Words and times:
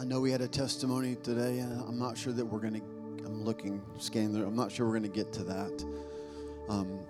I 0.00 0.04
know 0.04 0.20
we 0.20 0.30
had 0.30 0.42
a 0.42 0.48
testimony 0.48 1.16
today, 1.16 1.58
and 1.58 1.82
I'm 1.82 1.98
not 1.98 2.16
sure 2.16 2.32
that 2.32 2.46
we're 2.46 2.60
going 2.60 2.74
to. 2.74 3.26
I'm 3.26 3.42
looking, 3.44 3.82
scanning 3.98 4.32
there. 4.32 4.44
I'm 4.44 4.54
not 4.54 4.70
sure 4.70 4.86
we're 4.86 4.92
going 4.92 5.02
to 5.02 5.08
get 5.08 5.32
to 5.32 5.42
that. 5.42 5.84
Um, 6.68 7.00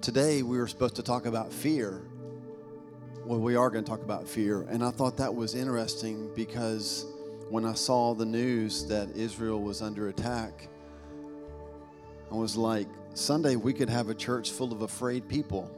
today, 0.00 0.44
we 0.44 0.56
were 0.56 0.68
supposed 0.68 0.94
to 0.96 1.02
talk 1.02 1.26
about 1.26 1.52
fear. 1.52 2.00
Well, 3.24 3.40
we 3.40 3.56
are 3.56 3.70
going 3.70 3.82
to 3.82 3.90
talk 3.90 4.02
about 4.02 4.28
fear. 4.28 4.62
And 4.70 4.84
I 4.84 4.92
thought 4.92 5.16
that 5.16 5.34
was 5.34 5.56
interesting 5.56 6.30
because 6.36 7.06
when 7.50 7.64
I 7.64 7.74
saw 7.74 8.14
the 8.14 8.24
news 8.24 8.86
that 8.86 9.10
Israel 9.16 9.60
was 9.60 9.82
under 9.82 10.10
attack, 10.10 10.68
I 12.30 12.36
was 12.36 12.56
like, 12.56 12.86
Sunday, 13.14 13.56
we 13.56 13.72
could 13.72 13.90
have 13.90 14.10
a 14.10 14.14
church 14.14 14.52
full 14.52 14.72
of 14.72 14.82
afraid 14.82 15.28
people. 15.28 15.68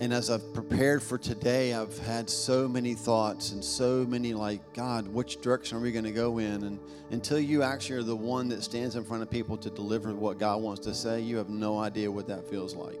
And 0.00 0.14
as 0.14 0.30
I've 0.30 0.54
prepared 0.54 1.02
for 1.02 1.18
today, 1.18 1.74
I've 1.74 1.98
had 1.98 2.30
so 2.30 2.66
many 2.66 2.94
thoughts 2.94 3.52
and 3.52 3.62
so 3.62 4.06
many, 4.08 4.32
like, 4.32 4.72
God, 4.72 5.06
which 5.06 5.42
direction 5.42 5.76
are 5.76 5.80
we 5.82 5.92
going 5.92 6.06
to 6.06 6.10
go 6.10 6.38
in? 6.38 6.64
And 6.64 6.78
until 7.10 7.38
you 7.38 7.62
actually 7.62 7.96
are 7.96 8.02
the 8.02 8.16
one 8.16 8.48
that 8.48 8.62
stands 8.62 8.96
in 8.96 9.04
front 9.04 9.22
of 9.22 9.30
people 9.30 9.58
to 9.58 9.68
deliver 9.68 10.14
what 10.14 10.38
God 10.38 10.62
wants 10.62 10.80
to 10.86 10.94
say, 10.94 11.20
you 11.20 11.36
have 11.36 11.50
no 11.50 11.78
idea 11.78 12.10
what 12.10 12.26
that 12.28 12.48
feels 12.48 12.74
like. 12.74 12.98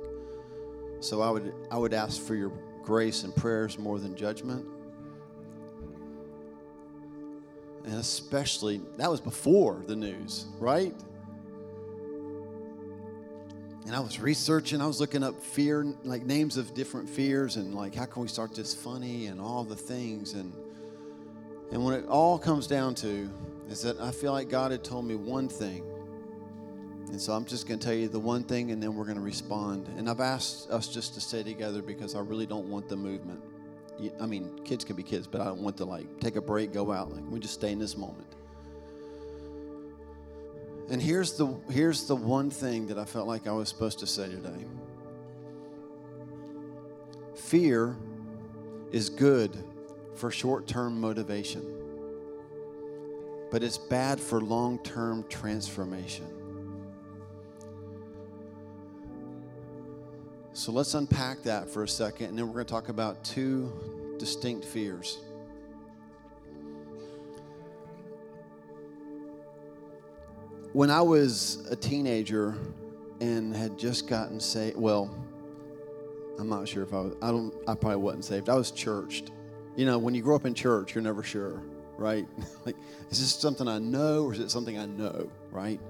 So 1.00 1.22
I 1.22 1.30
would, 1.30 1.54
I 1.70 1.78
would 1.78 1.94
ask 1.94 2.20
for 2.20 2.34
your 2.34 2.52
grace 2.82 3.22
and 3.24 3.34
prayers 3.34 3.78
more 3.78 3.98
than 3.98 4.14
judgment. 4.14 4.66
And 7.86 7.94
especially, 7.94 8.82
that 8.98 9.10
was 9.10 9.22
before 9.22 9.82
the 9.86 9.96
news, 9.96 10.44
right? 10.58 10.94
And 13.90 13.96
I 13.96 13.98
was 14.00 14.20
researching, 14.20 14.80
I 14.80 14.86
was 14.86 15.00
looking 15.00 15.24
up 15.24 15.42
fear, 15.42 15.84
like 16.04 16.22
names 16.22 16.56
of 16.56 16.74
different 16.74 17.10
fears, 17.10 17.56
and 17.56 17.74
like 17.74 17.92
how 17.92 18.04
can 18.04 18.22
we 18.22 18.28
start 18.28 18.54
this 18.54 18.72
funny 18.72 19.26
and 19.26 19.40
all 19.40 19.64
the 19.64 19.74
things. 19.74 20.34
And 20.34 20.52
and 21.72 21.84
when 21.84 21.94
it 21.94 22.06
all 22.06 22.38
comes 22.38 22.68
down 22.68 22.94
to 22.96 23.28
is 23.68 23.82
that 23.82 24.00
I 24.00 24.12
feel 24.12 24.30
like 24.30 24.48
God 24.48 24.70
had 24.70 24.84
told 24.84 25.06
me 25.06 25.16
one 25.16 25.48
thing. 25.48 25.82
And 27.08 27.20
so 27.20 27.32
I'm 27.32 27.44
just 27.44 27.66
going 27.66 27.80
to 27.80 27.84
tell 27.84 27.96
you 27.96 28.06
the 28.06 28.20
one 28.20 28.44
thing, 28.44 28.70
and 28.70 28.80
then 28.80 28.94
we're 28.94 29.06
going 29.06 29.16
to 29.16 29.24
respond. 29.24 29.88
And 29.96 30.08
I've 30.08 30.20
asked 30.20 30.70
us 30.70 30.86
just 30.86 31.14
to 31.14 31.20
stay 31.20 31.42
together 31.42 31.82
because 31.82 32.14
I 32.14 32.20
really 32.20 32.46
don't 32.46 32.66
want 32.66 32.88
the 32.88 32.96
movement. 32.96 33.42
I 34.20 34.26
mean, 34.26 34.60
kids 34.64 34.84
can 34.84 34.94
be 34.94 35.02
kids, 35.02 35.26
but 35.26 35.40
I 35.40 35.46
don't 35.46 35.62
want 35.62 35.76
to 35.78 35.84
like 35.84 36.20
take 36.20 36.36
a 36.36 36.40
break, 36.40 36.72
go 36.72 36.92
out. 36.92 37.10
Like 37.10 37.24
we 37.28 37.40
just 37.40 37.54
stay 37.54 37.72
in 37.72 37.80
this 37.80 37.96
moment. 37.96 38.29
And 40.90 41.00
here's 41.00 41.34
the, 41.34 41.46
here's 41.70 42.08
the 42.08 42.16
one 42.16 42.50
thing 42.50 42.88
that 42.88 42.98
I 42.98 43.04
felt 43.04 43.28
like 43.28 43.46
I 43.46 43.52
was 43.52 43.68
supposed 43.68 44.00
to 44.00 44.06
say 44.06 44.28
today 44.28 44.64
fear 47.36 47.96
is 48.92 49.08
good 49.08 49.56
for 50.16 50.30
short 50.30 50.66
term 50.66 51.00
motivation, 51.00 51.64
but 53.50 53.62
it's 53.62 53.78
bad 53.78 54.20
for 54.20 54.40
long 54.40 54.78
term 54.80 55.24
transformation. 55.28 56.26
So 60.52 60.72
let's 60.72 60.94
unpack 60.94 61.42
that 61.44 61.70
for 61.70 61.84
a 61.84 61.88
second, 61.88 62.26
and 62.26 62.38
then 62.38 62.46
we're 62.48 62.54
going 62.54 62.66
to 62.66 62.72
talk 62.72 62.88
about 62.88 63.22
two 63.24 64.16
distinct 64.18 64.64
fears. 64.64 65.18
When 70.72 70.90
I 70.90 71.00
was 71.00 71.66
a 71.70 71.76
teenager 71.76 72.54
and 73.20 73.54
had 73.54 73.78
just 73.78 74.08
gotten 74.08 74.40
saved, 74.40 74.76
well, 74.76 75.14
I'm 76.38 76.48
not 76.48 76.68
sure 76.68 76.82
if 76.82 76.94
I 76.94 77.00
was, 77.00 77.14
I 77.20 77.30
don't, 77.30 77.54
I 77.66 77.74
probably 77.74 77.96
wasn't 77.96 78.24
saved. 78.24 78.48
I 78.48 78.54
was 78.54 78.70
churched. 78.70 79.30
You 79.76 79.84
know, 79.86 79.98
when 79.98 80.14
you 80.14 80.22
grow 80.22 80.36
up 80.36 80.46
in 80.46 80.54
church, 80.54 80.94
you're 80.94 81.02
never 81.02 81.22
sure, 81.22 81.60
right? 81.96 82.26
like, 82.66 82.76
is 83.10 83.20
this 83.20 83.34
something 83.34 83.68
I 83.68 83.78
know 83.78 84.24
or 84.24 84.32
is 84.32 84.40
it 84.40 84.50
something 84.50 84.78
I 84.78 84.86
know, 84.86 85.30
right? 85.50 85.80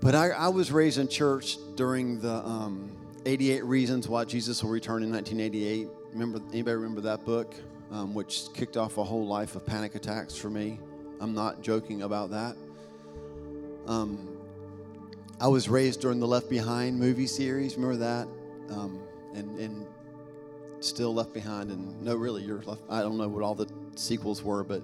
But 0.00 0.14
I, 0.14 0.30
I 0.30 0.48
was 0.48 0.72
raised 0.72 0.98
in 0.98 1.08
church 1.08 1.58
during 1.76 2.20
the 2.20 2.34
um, 2.34 2.90
88 3.26 3.64
Reasons 3.64 4.08
Why 4.08 4.24
Jesus 4.24 4.62
Will 4.62 4.70
Return 4.70 5.02
in 5.02 5.12
1988. 5.12 5.88
Remember, 6.12 6.40
anybody 6.52 6.74
remember 6.74 7.02
that 7.02 7.24
book, 7.26 7.54
um, 7.90 8.14
which 8.14 8.46
kicked 8.54 8.78
off 8.78 8.96
a 8.96 9.04
whole 9.04 9.26
life 9.26 9.56
of 9.56 9.66
panic 9.66 9.94
attacks 9.94 10.34
for 10.34 10.48
me? 10.48 10.80
I'm 11.20 11.34
not 11.34 11.60
joking 11.60 12.02
about 12.02 12.30
that. 12.30 12.56
Um, 13.90 14.28
I 15.40 15.48
was 15.48 15.68
raised 15.68 16.00
during 16.00 16.20
the 16.20 16.26
Left 16.26 16.48
Behind 16.48 16.96
movie 16.96 17.26
series. 17.26 17.74
Remember 17.74 17.96
that? 17.96 18.28
Um, 18.70 19.00
and 19.34 19.58
and 19.58 19.84
still 20.78 21.12
Left 21.12 21.34
Behind. 21.34 21.72
And 21.72 22.00
no, 22.00 22.14
really, 22.14 22.44
you're 22.44 22.62
left. 22.62 22.82
I 22.88 23.00
don't 23.00 23.18
know 23.18 23.26
what 23.26 23.42
all 23.42 23.56
the 23.56 23.66
sequels 23.96 24.44
were, 24.44 24.62
but 24.62 24.80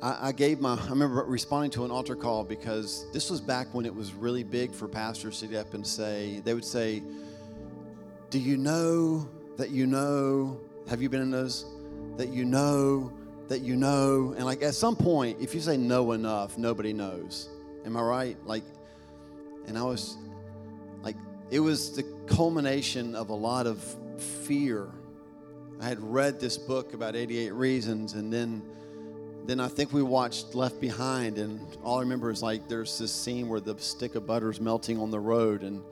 I, 0.00 0.28
I 0.28 0.32
gave 0.32 0.60
my. 0.60 0.74
I 0.74 0.88
remember 0.90 1.24
responding 1.24 1.72
to 1.72 1.84
an 1.84 1.90
altar 1.90 2.14
call 2.14 2.44
because 2.44 3.10
this 3.12 3.30
was 3.30 3.40
back 3.40 3.66
when 3.74 3.84
it 3.84 3.94
was 3.94 4.14
really 4.14 4.44
big 4.44 4.72
for 4.72 4.86
pastors 4.86 5.40
to 5.40 5.48
get 5.48 5.66
up 5.66 5.74
and 5.74 5.84
say. 5.84 6.40
They 6.44 6.54
would 6.54 6.64
say, 6.64 7.02
"Do 8.30 8.38
you 8.38 8.56
know 8.56 9.28
that 9.56 9.70
you 9.70 9.88
know? 9.88 10.60
Have 10.88 11.02
you 11.02 11.08
been 11.08 11.22
in 11.22 11.32
those? 11.32 11.66
That 12.16 12.28
you 12.28 12.44
know." 12.44 13.12
That 13.48 13.60
you 13.60 13.76
know. 13.76 14.34
And 14.36 14.44
like 14.44 14.62
at 14.62 14.74
some 14.74 14.96
point, 14.96 15.38
if 15.40 15.54
you 15.54 15.60
say 15.60 15.76
no 15.76 16.12
enough, 16.12 16.58
nobody 16.58 16.92
knows. 16.92 17.48
Am 17.84 17.96
I 17.96 18.02
right? 18.02 18.36
Like, 18.46 18.64
and 19.66 19.78
I 19.78 19.82
was 19.82 20.16
like, 21.02 21.16
it 21.50 21.60
was 21.60 21.94
the 21.94 22.02
culmination 22.26 23.14
of 23.14 23.28
a 23.28 23.34
lot 23.34 23.66
of 23.66 23.82
fear. 24.18 24.88
I 25.80 25.86
had 25.86 26.00
read 26.00 26.40
this 26.40 26.56
book 26.56 26.94
about 26.94 27.16
88 27.16 27.52
reasons, 27.52 28.14
and 28.14 28.32
then 28.32 28.62
then 29.46 29.60
I 29.60 29.68
think 29.68 29.92
we 29.92 30.02
watched 30.02 30.54
Left 30.54 30.80
Behind, 30.80 31.36
and 31.36 31.60
all 31.84 31.98
I 31.98 32.00
remember 32.00 32.30
is 32.30 32.42
like 32.42 32.66
there's 32.66 32.98
this 32.98 33.12
scene 33.12 33.48
where 33.48 33.60
the 33.60 33.78
stick 33.78 34.14
of 34.14 34.26
butter 34.26 34.50
is 34.50 34.58
melting 34.58 34.98
on 34.98 35.10
the 35.10 35.20
road, 35.20 35.62
and 35.62 35.82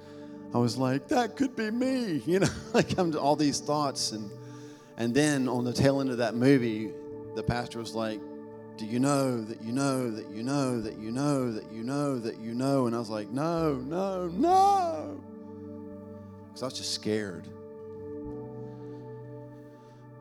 I 0.54 0.58
was 0.58 0.78
like, 0.78 1.08
that 1.08 1.36
could 1.36 1.54
be 1.54 1.70
me, 1.70 2.22
you 2.26 2.40
know, 2.40 2.48
like 2.72 2.98
I'm 2.98 3.12
to 3.12 3.20
all 3.20 3.36
these 3.36 3.60
thoughts, 3.60 4.12
and 4.12 4.30
and 4.96 5.14
then 5.14 5.48
on 5.48 5.64
the 5.64 5.72
tail 5.72 6.00
end 6.00 6.10
of 6.10 6.18
that 6.18 6.34
movie, 6.34 6.92
the 7.34 7.42
pastor 7.42 7.78
was 7.78 7.94
like, 7.94 8.20
Do 8.76 8.86
you 8.86 9.00
know 9.00 9.42
that 9.42 9.62
you 9.62 9.72
know 9.72 10.10
that 10.10 10.30
you 10.30 10.42
know 10.42 10.80
that 10.80 10.98
you 10.98 11.10
know 11.10 11.52
that 11.52 11.72
you 11.72 11.82
know 11.82 12.18
that 12.18 12.38
you 12.38 12.54
know? 12.54 12.86
And 12.86 12.94
I 12.94 12.98
was 12.98 13.10
like, 13.10 13.30
No, 13.30 13.74
no, 13.74 14.28
no. 14.28 15.20
Because 16.48 16.62
I 16.62 16.66
was 16.66 16.74
just 16.74 16.94
scared. 16.94 17.48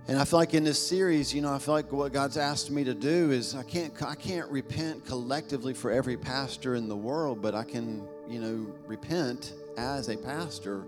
And 0.08 0.20
I 0.20 0.26
feel 0.26 0.40
like 0.40 0.54
in 0.54 0.64
this 0.64 0.86
series, 0.86 1.34
you 1.34 1.42
know, 1.42 1.54
I 1.54 1.60
feel 1.60 1.74
like 1.74 1.92
what 1.92 2.12
God's 2.12 2.36
asked 2.36 2.72
me 2.72 2.84
to 2.84 2.94
do 2.94 3.32
is 3.32 3.56
I 3.56 3.64
can't 3.64 3.94
I 4.02 4.16
can't 4.16 4.50
repent 4.50 5.06
collectively 5.06 5.74
for 5.74 5.92
every 5.92 6.18
pastor 6.18 6.76
in 6.76 6.90
the 6.90 6.98
world, 6.98 7.42
but 7.42 7.56
I 7.56 7.64
can, 7.64 8.08
you 8.28 8.40
know, 8.40 8.74
repent 8.88 9.54
as 9.78 10.10
a 10.10 10.18
pastor 10.18 10.84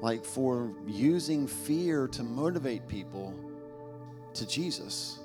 like 0.00 0.24
for 0.24 0.72
using 0.86 1.46
fear 1.46 2.06
to 2.08 2.22
motivate 2.22 2.86
people 2.86 3.34
to 4.36 4.46
Jesus. 4.46 5.18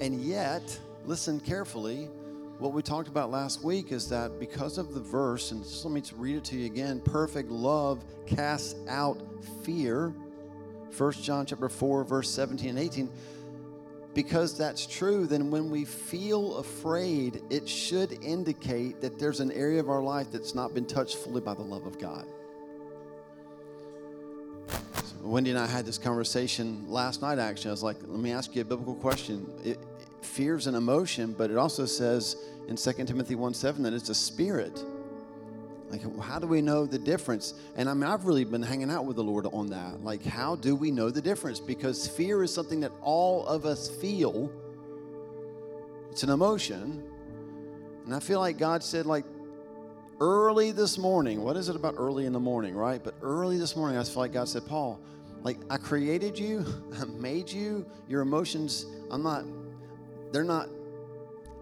And 0.00 0.22
yet, 0.22 0.78
listen 1.06 1.40
carefully, 1.40 2.08
what 2.58 2.72
we 2.72 2.82
talked 2.82 3.08
about 3.08 3.30
last 3.30 3.64
week 3.64 3.90
is 3.92 4.08
that 4.10 4.38
because 4.38 4.78
of 4.78 4.94
the 4.94 5.00
verse, 5.00 5.50
and 5.50 5.64
just 5.64 5.84
let 5.84 5.92
me 5.92 6.02
read 6.16 6.36
it 6.36 6.44
to 6.44 6.56
you 6.56 6.66
again 6.66 7.00
perfect 7.00 7.50
love 7.50 8.04
casts 8.26 8.76
out 8.88 9.20
fear. 9.64 10.14
1 10.96 11.12
John 11.14 11.46
chapter 11.46 11.68
4, 11.68 12.04
verse 12.04 12.30
17 12.30 12.70
and 12.70 12.78
18. 12.78 13.10
Because 14.14 14.56
that's 14.56 14.86
true, 14.86 15.26
then 15.26 15.50
when 15.50 15.70
we 15.70 15.84
feel 15.84 16.58
afraid, 16.58 17.42
it 17.48 17.66
should 17.66 18.22
indicate 18.22 19.00
that 19.00 19.18
there's 19.18 19.40
an 19.40 19.50
area 19.52 19.80
of 19.80 19.88
our 19.88 20.02
life 20.02 20.30
that's 20.30 20.54
not 20.54 20.74
been 20.74 20.84
touched 20.84 21.16
fully 21.16 21.40
by 21.40 21.54
the 21.54 21.62
love 21.62 21.86
of 21.86 21.98
God. 21.98 22.26
Wendy 25.22 25.50
and 25.50 25.58
I 25.58 25.66
had 25.66 25.86
this 25.86 25.98
conversation 25.98 26.84
last 26.88 27.22
night, 27.22 27.38
actually. 27.38 27.68
I 27.68 27.72
was 27.72 27.82
like, 27.84 27.96
let 28.02 28.18
me 28.18 28.32
ask 28.32 28.56
you 28.56 28.62
a 28.62 28.64
biblical 28.64 28.96
question. 28.96 29.48
It, 29.64 29.78
fear 30.20 30.56
is 30.56 30.66
an 30.66 30.74
emotion, 30.74 31.32
but 31.38 31.48
it 31.48 31.56
also 31.56 31.86
says 31.86 32.36
in 32.66 32.74
2 32.76 32.92
Timothy 33.04 33.36
1 33.36 33.54
7 33.54 33.84
that 33.84 33.92
it's 33.92 34.08
a 34.08 34.14
spirit. 34.14 34.82
Like, 35.90 36.02
how 36.20 36.40
do 36.40 36.46
we 36.46 36.60
know 36.60 36.86
the 36.86 36.98
difference? 36.98 37.54
And 37.76 37.88
I 37.88 37.94
mean, 37.94 38.04
I've 38.04 38.24
really 38.24 38.44
been 38.44 38.62
hanging 38.62 38.90
out 38.90 39.04
with 39.04 39.16
the 39.16 39.22
Lord 39.22 39.46
on 39.52 39.68
that. 39.68 40.02
Like, 40.02 40.24
how 40.24 40.56
do 40.56 40.74
we 40.74 40.90
know 40.90 41.10
the 41.10 41.20
difference? 41.20 41.60
Because 41.60 42.08
fear 42.08 42.42
is 42.42 42.52
something 42.52 42.80
that 42.80 42.92
all 43.00 43.46
of 43.46 43.64
us 43.64 43.88
feel, 43.88 44.50
it's 46.10 46.24
an 46.24 46.30
emotion. 46.30 47.04
And 48.06 48.14
I 48.14 48.18
feel 48.18 48.40
like 48.40 48.58
God 48.58 48.82
said, 48.82 49.06
like, 49.06 49.24
early 50.18 50.72
this 50.72 50.98
morning, 50.98 51.42
what 51.42 51.56
is 51.56 51.68
it 51.68 51.76
about 51.76 51.94
early 51.98 52.26
in 52.26 52.32
the 52.32 52.40
morning, 52.40 52.74
right? 52.74 53.02
But 53.02 53.14
early 53.22 53.58
this 53.58 53.76
morning, 53.76 53.98
I 53.98 54.04
feel 54.04 54.22
like 54.22 54.32
God 54.32 54.48
said, 54.48 54.66
Paul, 54.66 54.98
like 55.42 55.58
I 55.70 55.76
created 55.76 56.38
you, 56.38 56.64
I 57.00 57.04
made 57.04 57.50
you, 57.50 57.86
your 58.08 58.22
emotions, 58.22 58.86
I'm 59.10 59.22
not, 59.22 59.44
they're 60.32 60.44
not, 60.44 60.68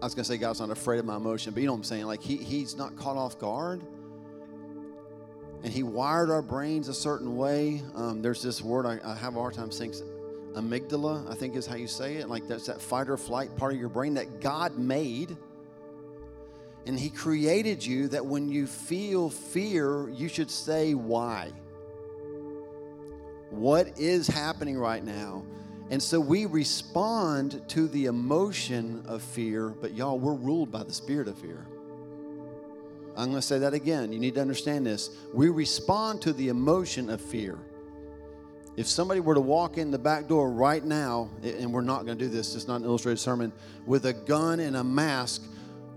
I 0.01 0.05
was 0.05 0.15
gonna 0.15 0.25
say 0.25 0.37
God's 0.37 0.59
not 0.59 0.69
afraid 0.69 0.99
of 0.99 1.05
my 1.05 1.17
emotion, 1.17 1.53
but 1.53 1.61
you 1.61 1.67
know 1.67 1.73
what 1.73 1.79
I'm 1.79 1.83
saying? 1.83 2.05
Like 2.05 2.21
he, 2.21 2.37
he's 2.37 2.75
not 2.75 2.95
caught 2.95 3.17
off 3.17 3.37
guard. 3.37 3.83
and 5.63 5.71
He 5.71 5.83
wired 5.83 6.29
our 6.29 6.41
brains 6.41 6.87
a 6.87 6.93
certain 6.93 7.35
way. 7.35 7.81
Um, 7.95 8.21
there's 8.21 8.41
this 8.41 8.61
word 8.61 8.85
I, 8.85 8.99
I, 9.03 9.15
have 9.15 9.35
a 9.35 9.39
hard 9.39 9.53
time 9.53 9.71
saying, 9.71 9.93
amygdala, 10.53 11.29
I 11.29 11.35
think 11.35 11.55
is 11.55 11.67
how 11.67 11.75
you 11.75 11.87
say 11.87 12.15
it. 12.15 12.29
Like 12.29 12.47
that's 12.47 12.65
that 12.65 12.81
fight 12.81 13.09
or 13.09 13.17
flight 13.17 13.55
part 13.57 13.73
of 13.73 13.79
your 13.79 13.89
brain 13.89 14.15
that 14.15 14.41
God 14.41 14.77
made. 14.77 15.37
And 16.87 16.99
He 16.99 17.09
created 17.09 17.85
you 17.85 18.07
that 18.07 18.25
when 18.25 18.49
you 18.49 18.65
feel 18.65 19.29
fear, 19.29 20.09
you 20.09 20.27
should 20.27 20.49
say, 20.49 20.93
Why? 20.95 21.51
What 23.51 23.99
is 23.99 24.27
happening 24.27 24.77
right 24.77 25.03
now? 25.03 25.43
And 25.89 26.01
so 26.01 26.21
we 26.21 26.45
respond 26.45 27.61
to 27.67 27.89
the 27.89 28.05
emotion 28.05 29.03
of 29.07 29.21
fear, 29.21 29.75
but 29.81 29.93
y'all, 29.93 30.17
we're 30.17 30.33
ruled 30.33 30.71
by 30.71 30.83
the 30.83 30.93
spirit 30.93 31.27
of 31.27 31.37
fear. 31.37 31.67
I'm 33.17 33.25
going 33.25 33.35
to 33.35 33.41
say 33.41 33.59
that 33.59 33.73
again. 33.73 34.13
You 34.13 34.19
need 34.19 34.35
to 34.35 34.41
understand 34.41 34.85
this. 34.85 35.09
We 35.33 35.49
respond 35.49 36.21
to 36.21 36.31
the 36.31 36.47
emotion 36.47 37.09
of 37.09 37.19
fear. 37.19 37.59
If 38.77 38.87
somebody 38.87 39.19
were 39.19 39.35
to 39.35 39.41
walk 39.41 39.77
in 39.77 39.91
the 39.91 39.99
back 39.99 40.29
door 40.29 40.49
right 40.49 40.83
now, 40.83 41.29
and 41.43 41.73
we're 41.73 41.81
not 41.81 42.05
going 42.05 42.17
to 42.17 42.23
do 42.23 42.29
this, 42.29 42.55
it's 42.55 42.69
not 42.69 42.77
an 42.77 42.85
illustrated 42.85 43.19
sermon, 43.19 43.51
with 43.85 44.05
a 44.05 44.13
gun 44.13 44.61
and 44.61 44.77
a 44.77 44.83
mask, 44.83 45.43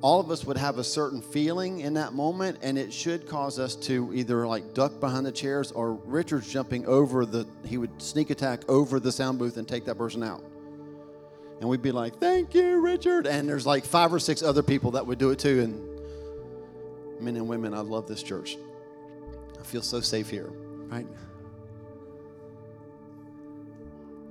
all 0.05 0.21
of 0.21 0.31
us 0.31 0.45
would 0.45 0.59
have 0.59 0.77
a 0.77 0.85
certain 0.85 1.23
feeling 1.23 1.81
in 1.81 1.95
that 1.95 2.12
moment, 2.12 2.59
and 2.61 2.77
it 2.77 2.93
should 2.93 3.27
cause 3.27 3.59
us 3.59 3.75
to 3.75 4.12
either 4.12 4.47
like 4.47 4.75
duck 4.75 5.01
behind 5.01 5.25
the 5.25 5.33
chairs 5.33 5.73
or 5.73 5.95
Richard's 5.95 6.53
jumping 6.53 6.85
over 6.85 7.25
the, 7.25 7.47
he 7.65 7.79
would 7.79 8.03
sneak 8.03 8.29
attack 8.29 8.69
over 8.69 9.01
the 9.01 9.11
sound 9.11 9.39
booth 9.39 9.56
and 9.56 9.67
take 9.67 9.87
that 9.87 9.97
person 9.97 10.23
out. 10.23 10.45
And 11.59 11.71
we'd 11.71 11.81
be 11.81 11.91
like, 11.91 12.19
thank 12.19 12.55
you, 12.55 12.83
Richard. 12.83 13.27
And 13.27 13.49
there's 13.49 13.65
like 13.65 13.87
five 13.87 14.12
or 14.12 14.19
six 14.19 14.43
other 14.43 14.62
people 14.62 14.91
that 14.91 15.06
would 15.06 15.17
do 15.17 15.31
it 15.31 15.39
too. 15.39 15.62
And 15.62 17.25
men 17.25 17.37
and 17.37 17.49
women, 17.49 17.73
I 17.73 17.81
love 17.81 18.06
this 18.06 18.23
church. 18.23 18.59
I 19.59 19.62
feel 19.62 19.81
so 19.81 20.03
safe 20.03 20.29
here, 20.29 20.51
right? 20.89 21.06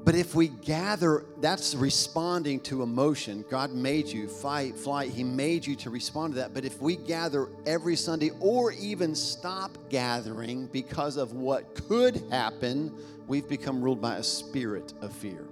But 0.04 0.16
if 0.16 0.36
we 0.36 0.50
gather, 0.50 1.24
that's 1.40 1.76
responding 1.76 2.60
to 2.62 2.84
emotion. 2.84 3.46
God 3.50 3.72
made 3.72 4.08
you 4.08 4.28
fight, 4.28 4.76
flight. 4.76 5.12
He 5.12 5.24
made 5.24 5.66
you 5.66 5.78
to 5.78 5.90
respond 5.90 6.34
to 6.34 6.40
that. 6.40 6.54
But 6.54 6.66
if 6.66 6.82
we 6.82 6.98
gather 6.98 7.48
every 7.66 7.96
Sunday 7.96 8.32
or 8.42 8.74
even 8.74 9.16
stop 9.16 9.78
gathering 9.90 10.68
because 10.68 11.16
of 11.16 11.32
what 11.32 11.74
could 11.88 12.22
happen, 12.32 12.94
we've 13.28 13.48
become 13.48 13.82
ruled 13.82 14.02
by 14.02 14.18
a 14.18 14.24
spirit 14.24 14.94
of 15.02 15.14
fear. 15.14 15.46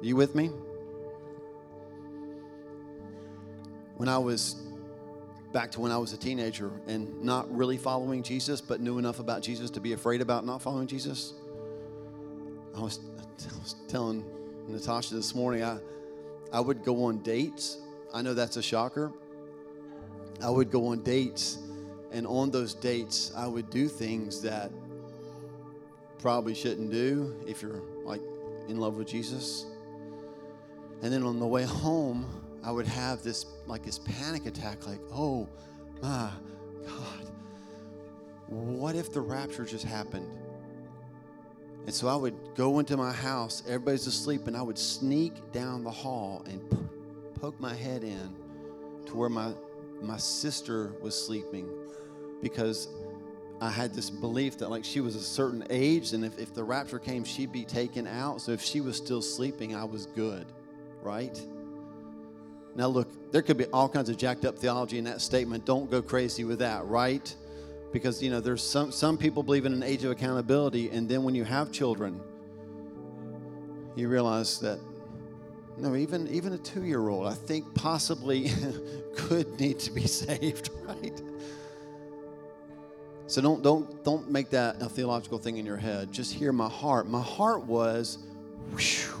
Are 0.00 0.04
you 0.04 0.16
with 0.16 0.34
me? 0.34 0.50
When 3.96 4.08
I 4.08 4.18
was 4.18 4.56
back 5.54 5.70
to 5.70 5.80
when 5.80 5.92
I 5.92 5.96
was 5.96 6.12
a 6.12 6.18
teenager 6.18 6.70
and 6.88 7.22
not 7.22 7.50
really 7.54 7.78
following 7.78 8.22
Jesus, 8.22 8.60
but 8.60 8.80
knew 8.80 8.98
enough 8.98 9.18
about 9.18 9.40
Jesus 9.40 9.70
to 9.70 9.80
be 9.80 9.92
afraid 9.94 10.20
about 10.20 10.44
not 10.44 10.60
following 10.60 10.88
Jesus, 10.88 11.32
I 12.76 12.80
was 12.80 13.00
I 13.18 13.58
was 13.58 13.76
telling 13.88 14.24
Natasha 14.68 15.14
this 15.14 15.34
morning, 15.34 15.62
I, 15.62 15.78
I 16.52 16.60
would 16.60 16.84
go 16.84 17.04
on 17.04 17.18
dates. 17.18 17.78
I 18.12 18.22
know 18.22 18.34
that's 18.34 18.56
a 18.56 18.62
shocker. 18.62 19.12
I 20.42 20.50
would 20.50 20.70
go 20.70 20.88
on 20.88 21.02
dates, 21.02 21.58
and 22.12 22.26
on 22.26 22.50
those 22.50 22.74
dates, 22.74 23.32
I 23.36 23.46
would 23.46 23.70
do 23.70 23.88
things 23.88 24.40
that 24.42 24.70
probably 26.18 26.54
shouldn't 26.54 26.90
do 26.90 27.36
if 27.46 27.62
you're 27.62 27.82
like 28.04 28.22
in 28.68 28.78
love 28.78 28.96
with 28.96 29.08
Jesus. 29.08 29.66
And 31.02 31.12
then 31.12 31.22
on 31.22 31.38
the 31.38 31.46
way 31.46 31.64
home, 31.64 32.26
I 32.64 32.70
would 32.70 32.86
have 32.86 33.22
this 33.22 33.46
like 33.66 33.84
this 33.84 33.98
panic 33.98 34.46
attack, 34.46 34.86
like, 34.86 35.00
oh 35.12 35.48
my 36.02 36.30
God, 36.86 37.30
what 38.48 38.94
if 38.96 39.12
the 39.12 39.20
rapture 39.20 39.64
just 39.64 39.84
happened? 39.84 40.28
And 41.86 41.94
so 41.94 42.08
I 42.08 42.16
would 42.16 42.34
go 42.54 42.78
into 42.78 42.96
my 42.96 43.12
house, 43.12 43.62
everybody's 43.66 44.06
asleep, 44.06 44.46
and 44.46 44.56
I 44.56 44.62
would 44.62 44.78
sneak 44.78 45.34
down 45.52 45.84
the 45.84 45.90
hall 45.90 46.42
and 46.46 46.60
poke 47.40 47.60
my 47.60 47.74
head 47.74 48.04
in 48.04 48.34
to 49.06 49.16
where 49.16 49.28
my, 49.28 49.52
my 50.00 50.16
sister 50.16 50.94
was 51.02 51.14
sleeping 51.14 51.68
because 52.40 52.88
I 53.60 53.70
had 53.70 53.94
this 53.94 54.08
belief 54.08 54.58
that, 54.58 54.70
like, 54.70 54.84
she 54.84 55.00
was 55.00 55.14
a 55.14 55.20
certain 55.20 55.64
age, 55.70 56.12
and 56.12 56.24
if, 56.24 56.38
if 56.38 56.54
the 56.54 56.64
rapture 56.64 56.98
came, 56.98 57.22
she'd 57.22 57.52
be 57.52 57.64
taken 57.64 58.06
out. 58.06 58.40
So 58.40 58.52
if 58.52 58.62
she 58.62 58.80
was 58.80 58.96
still 58.96 59.22
sleeping, 59.22 59.74
I 59.74 59.84
was 59.84 60.06
good, 60.06 60.46
right? 61.02 61.40
Now, 62.74 62.88
look, 62.88 63.30
there 63.30 63.42
could 63.42 63.56
be 63.56 63.66
all 63.66 63.88
kinds 63.88 64.08
of 64.08 64.16
jacked 64.16 64.44
up 64.44 64.58
theology 64.58 64.98
in 64.98 65.04
that 65.04 65.20
statement. 65.20 65.64
Don't 65.64 65.90
go 65.90 66.02
crazy 66.02 66.44
with 66.44 66.58
that, 66.58 66.84
right? 66.86 67.34
Because 67.94 68.20
you 68.20 68.28
know 68.28 68.40
there's 68.40 68.62
some 68.62 68.90
some 68.90 69.16
people 69.16 69.42
believe 69.42 69.64
in 69.64 69.72
an 69.72 69.84
age 69.84 70.02
of 70.02 70.10
accountability 70.10 70.90
and 70.90 71.08
then 71.08 71.22
when 71.22 71.34
you 71.34 71.44
have 71.44 71.70
children 71.70 72.20
you 73.94 74.08
realize 74.08 74.58
that 74.58 74.80
no 75.78 75.94
even 75.94 76.26
even 76.28 76.52
a 76.54 76.58
two-year-old 76.58 77.26
i 77.26 77.32
think 77.32 77.72
possibly 77.74 78.50
could 79.16 79.58
need 79.60 79.78
to 79.78 79.92
be 79.92 80.06
saved 80.22 80.70
right? 80.82 81.22
So 83.26 83.40
don't 83.40 83.62
don't 83.62 84.04
don't 84.04 84.28
make 84.28 84.50
that 84.50 84.82
a 84.82 84.88
theological 84.88 85.38
thing 85.38 85.56
in 85.56 85.64
your 85.64 85.78
head. 85.78 86.12
Just 86.12 86.34
hear 86.34 86.52
my 86.52 86.68
heart. 86.68 87.08
My 87.08 87.22
heart 87.22 87.64
was 87.64 88.18
whew, 88.76 89.14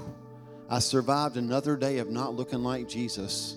i 0.68 0.78
survived 0.78 1.36
another 1.36 1.76
day 1.76 1.98
of 1.98 2.10
not 2.10 2.34
looking 2.34 2.62
like 2.62 2.88
jesus 2.88 3.56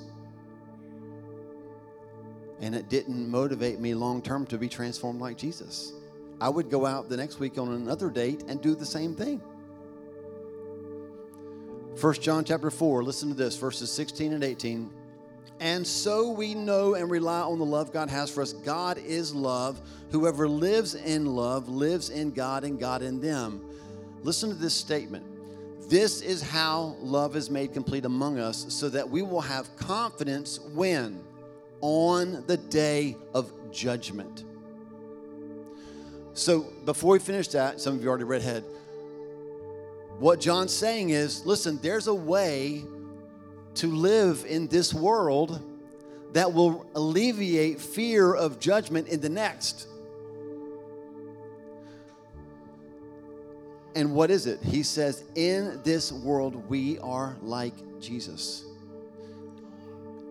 and 2.61 2.75
it 2.75 2.89
didn't 2.89 3.29
motivate 3.29 3.79
me 3.79 3.93
long 3.93 4.21
term 4.21 4.45
to 4.47 4.57
be 4.57 4.67
transformed 4.67 5.21
like 5.21 5.37
Jesus. 5.37 5.93
I 6.39 6.49
would 6.49 6.69
go 6.69 6.85
out 6.85 7.09
the 7.09 7.17
next 7.17 7.39
week 7.39 7.57
on 7.57 7.73
another 7.73 8.09
date 8.09 8.43
and 8.47 8.61
do 8.61 8.75
the 8.75 8.85
same 8.85 9.15
thing. 9.15 9.41
1 11.99 12.13
John 12.15 12.43
chapter 12.43 12.69
4, 12.69 13.03
listen 13.03 13.29
to 13.29 13.35
this, 13.35 13.57
verses 13.57 13.91
16 13.91 14.33
and 14.33 14.43
18. 14.43 14.91
And 15.59 15.85
so 15.85 16.29
we 16.29 16.53
know 16.53 16.93
and 16.93 17.09
rely 17.09 17.39
on 17.39 17.57
the 17.57 17.65
love 17.65 17.91
God 17.91 18.09
has 18.09 18.29
for 18.29 18.43
us. 18.43 18.53
God 18.53 18.99
is 18.99 19.33
love. 19.33 19.81
Whoever 20.11 20.47
lives 20.47 20.93
in 20.93 21.25
love 21.25 21.67
lives 21.67 22.11
in 22.11 22.31
God 22.31 22.63
and 22.63 22.79
God 22.79 23.01
in 23.01 23.19
them. 23.19 23.67
Listen 24.21 24.49
to 24.49 24.55
this 24.55 24.75
statement. 24.75 25.25
This 25.89 26.21
is 26.21 26.43
how 26.43 26.97
love 26.99 27.35
is 27.35 27.49
made 27.49 27.73
complete 27.73 28.05
among 28.05 28.37
us, 28.37 28.65
so 28.69 28.89
that 28.89 29.09
we 29.09 29.21
will 29.21 29.41
have 29.41 29.75
confidence 29.77 30.59
when 30.75 31.23
on 31.81 32.43
the 32.47 32.57
day 32.57 33.17
of 33.33 33.51
judgment. 33.71 34.43
So 36.33 36.61
before 36.85 37.13
we 37.13 37.19
finish 37.19 37.47
that, 37.49 37.81
some 37.81 37.95
of 37.95 38.03
you 38.03 38.09
already 38.09 38.23
read 38.23 38.41
ahead. 38.41 38.63
What 40.19 40.39
John's 40.39 40.73
saying 40.73 41.09
is 41.09 41.45
listen, 41.45 41.79
there's 41.81 42.07
a 42.07 42.13
way 42.13 42.83
to 43.75 43.87
live 43.87 44.45
in 44.47 44.67
this 44.67 44.93
world 44.93 45.61
that 46.33 46.51
will 46.51 46.85
alleviate 46.95 47.79
fear 47.79 48.33
of 48.33 48.59
judgment 48.59 49.07
in 49.07 49.21
the 49.21 49.29
next. 49.29 49.87
And 53.95 54.13
what 54.13 54.29
is 54.29 54.45
it? 54.45 54.61
He 54.61 54.83
says, 54.83 55.23
In 55.33 55.81
this 55.83 56.11
world, 56.11 56.69
we 56.69 56.99
are 56.99 57.35
like 57.41 57.73
Jesus 57.99 58.66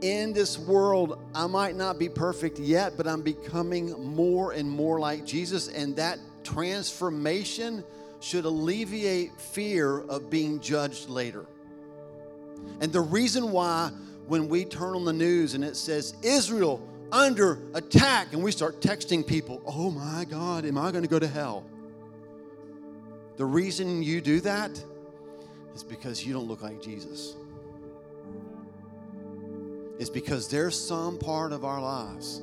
in 0.02 0.32
this 0.32 0.58
world, 0.58 1.18
I 1.34 1.46
might 1.46 1.74
not 1.74 1.98
be 1.98 2.08
perfect 2.08 2.58
yet, 2.58 2.96
but 2.96 3.06
I'm 3.06 3.22
becoming 3.22 3.92
more 4.14 4.52
and 4.52 4.70
more 4.70 5.00
like 5.00 5.24
Jesus. 5.24 5.68
And 5.68 5.96
that 5.96 6.18
transformation 6.44 7.82
should 8.20 8.44
alleviate 8.44 9.38
fear 9.40 10.00
of 10.00 10.30
being 10.30 10.60
judged 10.60 11.08
later. 11.08 11.46
And 12.80 12.92
the 12.92 13.00
reason 13.00 13.52
why, 13.52 13.90
when 14.26 14.48
we 14.48 14.64
turn 14.64 14.94
on 14.94 15.04
the 15.04 15.12
news 15.12 15.54
and 15.54 15.64
it 15.64 15.76
says 15.76 16.14
Israel 16.22 16.86
under 17.12 17.58
attack, 17.74 18.32
and 18.32 18.42
we 18.42 18.50
start 18.50 18.80
texting 18.80 19.26
people, 19.26 19.62
oh 19.66 19.90
my 19.90 20.24
God, 20.24 20.64
am 20.64 20.76
I 20.76 20.90
going 20.90 21.04
to 21.04 21.08
go 21.08 21.18
to 21.18 21.28
hell? 21.28 21.64
The 23.36 23.44
reason 23.44 24.02
you 24.02 24.20
do 24.20 24.40
that 24.40 24.70
is 25.74 25.84
because 25.84 26.24
you 26.24 26.32
don't 26.32 26.48
look 26.48 26.62
like 26.62 26.82
Jesus 26.82 27.36
is 29.98 30.10
because 30.10 30.48
there's 30.48 30.78
some 30.78 31.18
part 31.18 31.52
of 31.52 31.64
our 31.64 31.80
lives 31.80 32.42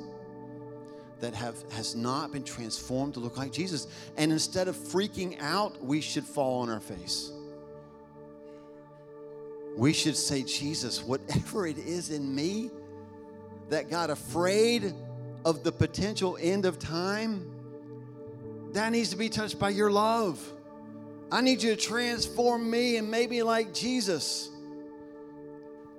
that 1.19 1.33
have 1.33 1.55
has 1.71 1.95
not 1.95 2.31
been 2.31 2.43
transformed 2.43 3.13
to 3.13 3.19
look 3.19 3.37
like 3.37 3.51
Jesus. 3.51 3.87
And 4.17 4.31
instead 4.31 4.67
of 4.67 4.75
freaking 4.75 5.39
out, 5.39 5.81
we 5.81 6.01
should 6.01 6.25
fall 6.25 6.61
on 6.61 6.69
our 6.69 6.81
face. 6.81 7.31
We 9.77 9.93
should 9.93 10.17
say, 10.17 10.43
Jesus, 10.43 11.01
whatever 11.01 11.65
it 11.65 11.77
is 11.77 12.09
in 12.09 12.35
me 12.35 12.69
that 13.69 13.89
got 13.89 14.09
afraid 14.09 14.93
of 15.45 15.63
the 15.63 15.71
potential 15.71 16.37
end 16.39 16.65
of 16.65 16.77
time, 16.77 17.49
that 18.73 18.91
needs 18.91 19.09
to 19.11 19.15
be 19.15 19.29
touched 19.29 19.57
by 19.57 19.69
your 19.69 19.91
love. 19.91 20.45
I 21.31 21.41
need 21.41 21.63
you 21.63 21.75
to 21.75 21.81
transform 21.81 22.69
me 22.69 22.97
and 22.97 23.09
make 23.09 23.29
me 23.29 23.43
like 23.43 23.73
Jesus. 23.73 24.49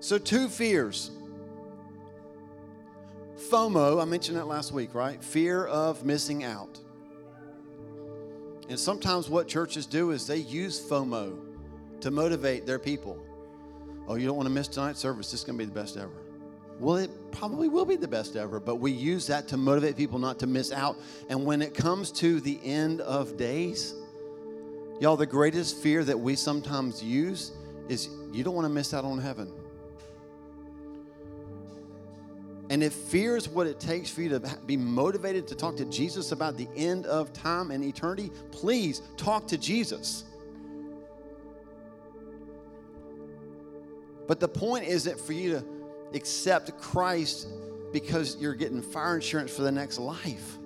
So, 0.00 0.18
two 0.18 0.48
fears 0.48 1.10
FOMO, 3.50 4.00
I 4.00 4.04
mentioned 4.04 4.36
that 4.38 4.46
last 4.46 4.72
week, 4.72 4.94
right? 4.94 5.22
Fear 5.22 5.66
of 5.66 6.04
missing 6.04 6.44
out. 6.44 6.78
And 8.68 8.78
sometimes 8.78 9.28
what 9.28 9.46
churches 9.46 9.84
do 9.86 10.12
is 10.12 10.26
they 10.26 10.38
use 10.38 10.80
FOMO 10.80 11.38
to 12.00 12.10
motivate 12.10 12.66
their 12.66 12.78
people. 12.78 13.22
Oh, 14.08 14.14
you 14.14 14.26
don't 14.26 14.36
want 14.36 14.46
to 14.46 14.52
miss 14.52 14.68
tonight's 14.68 14.98
service. 14.98 15.30
This 15.30 15.40
is 15.40 15.46
going 15.46 15.58
to 15.58 15.64
be 15.64 15.68
the 15.68 15.78
best 15.78 15.96
ever. 15.96 16.12
Well, 16.80 16.96
it 16.96 17.10
probably 17.30 17.68
will 17.68 17.84
be 17.84 17.96
the 17.96 18.08
best 18.08 18.34
ever, 18.34 18.58
but 18.58 18.76
we 18.76 18.90
use 18.90 19.26
that 19.28 19.46
to 19.48 19.56
motivate 19.56 19.96
people 19.96 20.18
not 20.18 20.38
to 20.40 20.46
miss 20.46 20.72
out. 20.72 20.96
And 21.28 21.44
when 21.44 21.62
it 21.62 21.74
comes 21.74 22.10
to 22.12 22.40
the 22.40 22.58
end 22.64 23.00
of 23.02 23.36
days, 23.36 23.94
y'all, 25.00 25.16
the 25.16 25.26
greatest 25.26 25.76
fear 25.78 26.02
that 26.04 26.18
we 26.18 26.34
sometimes 26.34 27.02
use 27.02 27.52
is 27.88 28.08
you 28.32 28.42
don't 28.42 28.54
want 28.54 28.64
to 28.64 28.72
miss 28.72 28.92
out 28.92 29.04
on 29.04 29.18
heaven. 29.18 29.52
And 32.74 32.82
if 32.82 32.92
fear 32.92 33.36
is 33.36 33.48
what 33.48 33.68
it 33.68 33.78
takes 33.78 34.10
for 34.10 34.20
you 34.20 34.28
to 34.30 34.40
be 34.66 34.76
motivated 34.76 35.46
to 35.46 35.54
talk 35.54 35.76
to 35.76 35.84
Jesus 35.84 36.32
about 36.32 36.56
the 36.56 36.66
end 36.74 37.06
of 37.06 37.32
time 37.32 37.70
and 37.70 37.84
eternity, 37.84 38.32
please 38.50 39.00
talk 39.16 39.46
to 39.46 39.56
Jesus. 39.56 40.24
But 44.26 44.40
the 44.40 44.48
point 44.48 44.86
isn't 44.86 45.20
for 45.20 45.34
you 45.34 45.52
to 45.52 45.64
accept 46.14 46.76
Christ 46.76 47.46
because 47.92 48.38
you're 48.40 48.56
getting 48.56 48.82
fire 48.82 49.14
insurance 49.14 49.54
for 49.54 49.62
the 49.62 49.70
next 49.70 50.00
life. 50.00 50.58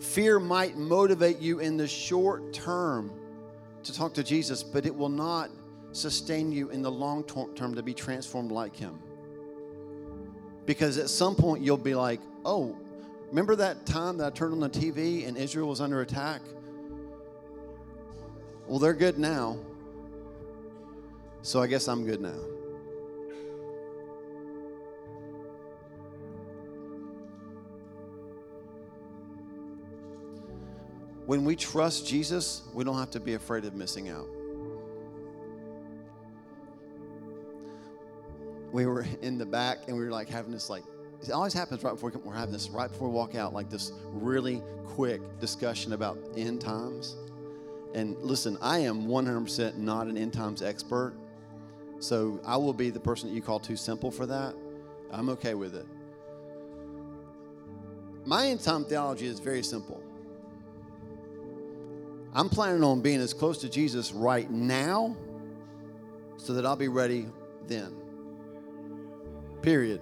Fear 0.00 0.40
might 0.40 0.76
motivate 0.76 1.38
you 1.38 1.60
in 1.60 1.76
the 1.76 1.86
short 1.86 2.52
term 2.52 3.12
to 3.84 3.94
talk 3.94 4.12
to 4.14 4.24
Jesus, 4.24 4.64
but 4.64 4.86
it 4.86 4.96
will 4.96 5.08
not 5.08 5.50
sustain 5.92 6.50
you 6.50 6.68
in 6.70 6.82
the 6.82 6.90
long 6.90 7.22
term 7.22 7.76
to 7.76 7.82
be 7.84 7.94
transformed 7.94 8.50
like 8.50 8.74
Him. 8.74 8.98
Because 10.66 10.98
at 10.98 11.08
some 11.08 11.36
point 11.36 11.62
you'll 11.62 11.76
be 11.76 11.94
like, 11.94 12.20
oh, 12.44 12.76
remember 13.28 13.56
that 13.56 13.86
time 13.86 14.18
that 14.18 14.26
I 14.26 14.30
turned 14.30 14.52
on 14.52 14.60
the 14.60 14.68
TV 14.68 15.26
and 15.26 15.36
Israel 15.38 15.68
was 15.68 15.80
under 15.80 16.00
attack? 16.00 16.42
Well, 18.66 18.80
they're 18.80 18.92
good 18.92 19.18
now. 19.18 19.58
So 21.42 21.62
I 21.62 21.68
guess 21.68 21.86
I'm 21.86 22.04
good 22.04 22.20
now. 22.20 22.34
When 31.26 31.44
we 31.44 31.56
trust 31.56 32.06
Jesus, 32.06 32.62
we 32.72 32.84
don't 32.84 32.98
have 32.98 33.10
to 33.12 33.20
be 33.20 33.34
afraid 33.34 33.64
of 33.64 33.74
missing 33.74 34.08
out. 34.08 34.28
We 38.76 38.84
were 38.84 39.06
in 39.22 39.38
the 39.38 39.46
back 39.46 39.88
and 39.88 39.96
we 39.96 40.04
were 40.04 40.10
like 40.10 40.28
having 40.28 40.52
this 40.52 40.68
like 40.68 40.82
it 41.22 41.30
always 41.30 41.54
happens 41.54 41.82
right 41.82 41.92
before 41.92 42.12
we're 42.22 42.34
having 42.34 42.52
this 42.52 42.68
right 42.68 42.92
before 42.92 43.08
we 43.08 43.14
walk 43.14 43.34
out 43.34 43.54
like 43.54 43.70
this 43.70 43.90
really 44.12 44.62
quick 44.84 45.22
discussion 45.40 45.94
about 45.94 46.18
end 46.36 46.60
times. 46.60 47.16
And 47.94 48.18
listen, 48.18 48.58
I 48.60 48.80
am 48.80 49.06
100% 49.06 49.78
not 49.78 50.08
an 50.08 50.18
end 50.18 50.34
times 50.34 50.60
expert. 50.60 51.14
So 52.00 52.38
I 52.44 52.58
will 52.58 52.74
be 52.74 52.90
the 52.90 53.00
person 53.00 53.30
that 53.30 53.34
you 53.34 53.40
call 53.40 53.58
too 53.58 53.76
simple 53.76 54.10
for 54.10 54.26
that. 54.26 54.54
I'm 55.10 55.30
okay 55.30 55.54
with 55.54 55.74
it. 55.74 55.86
My 58.26 58.48
end 58.48 58.60
time 58.60 58.84
theology 58.84 59.24
is 59.24 59.40
very 59.40 59.62
simple. 59.62 60.02
I'm 62.34 62.50
planning 62.50 62.84
on 62.84 63.00
being 63.00 63.22
as 63.22 63.32
close 63.32 63.56
to 63.62 63.70
Jesus 63.70 64.12
right 64.12 64.50
now 64.50 65.16
so 66.36 66.52
that 66.52 66.66
I'll 66.66 66.76
be 66.76 66.88
ready 66.88 67.24
then. 67.66 68.02
Period. 69.62 70.00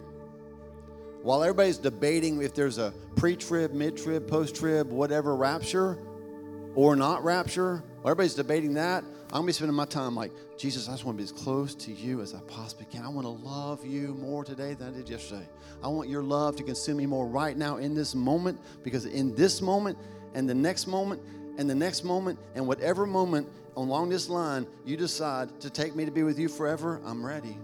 While 1.23 1.43
everybody's 1.43 1.79
debating 1.79 2.43
if 2.43 2.55
there's 2.55 2.79
a 2.79 2.93
pre 3.17 3.37
trib, 3.37 3.73
mid 3.73 3.97
trib, 3.97 4.29
post 4.29 4.57
trib, 4.57 4.91
whatever 4.91 5.35
rapture 5.35 5.99
or 6.75 6.97
not 6.97 7.25
rapture, 7.25 7.83
while 8.03 8.11
everybody's 8.11 8.35
debating 8.35 8.75
that, 8.75 9.05
I'm 9.35 9.41
gonna 9.41 9.47
be 9.47 9.53
spending 9.53 9.75
my 9.75 9.87
time 9.87 10.15
like, 10.15 10.33
Jesus, 10.57 10.89
I 10.89 10.93
just 10.93 11.05
want 11.05 11.19
to 11.19 11.25
be 11.25 11.25
as 11.25 11.33
close 11.33 11.75
to 11.75 11.93
you 11.93 12.21
as 12.21 12.35
I 12.35 12.41
possibly 12.41 12.87
can. 12.87 13.03
I 13.03 13.09
want 13.09 13.27
to 13.27 13.31
love 13.31 13.85
you 13.85 14.15
more 14.21 14.45
today 14.45 14.75
than 14.75 14.89
I 14.89 14.91
did 14.93 15.09
yesterday. 15.09 15.49
I 15.83 15.89
want 15.89 16.09
your 16.09 16.23
love 16.23 16.57
to 16.57 16.63
consume 16.63 16.99
me 16.99 17.07
more 17.07 17.27
right 17.27 17.57
now 17.57 17.79
in 17.79 17.95
this 17.95 18.15
moment 18.15 18.61
because 18.85 19.07
in 19.07 19.35
this 19.35 19.61
moment 19.61 19.99
and 20.35 20.49
the 20.49 20.55
next 20.55 20.87
moment 20.87 21.21
and 21.59 21.69
the 21.69 21.75
next 21.75 22.05
moment 22.05 22.39
and 22.55 22.67
whatever 22.67 23.07
moment 23.07 23.49
along 23.77 24.11
this 24.11 24.29
line 24.29 24.67
you 24.85 24.97
decide 24.97 25.59
to 25.61 25.71
take 25.71 25.97
me 25.97 26.05
to 26.05 26.13
be 26.13 26.23
with 26.23 26.39
you 26.39 26.49
forever, 26.49 27.01
I'm 27.05 27.25
ready. 27.25 27.57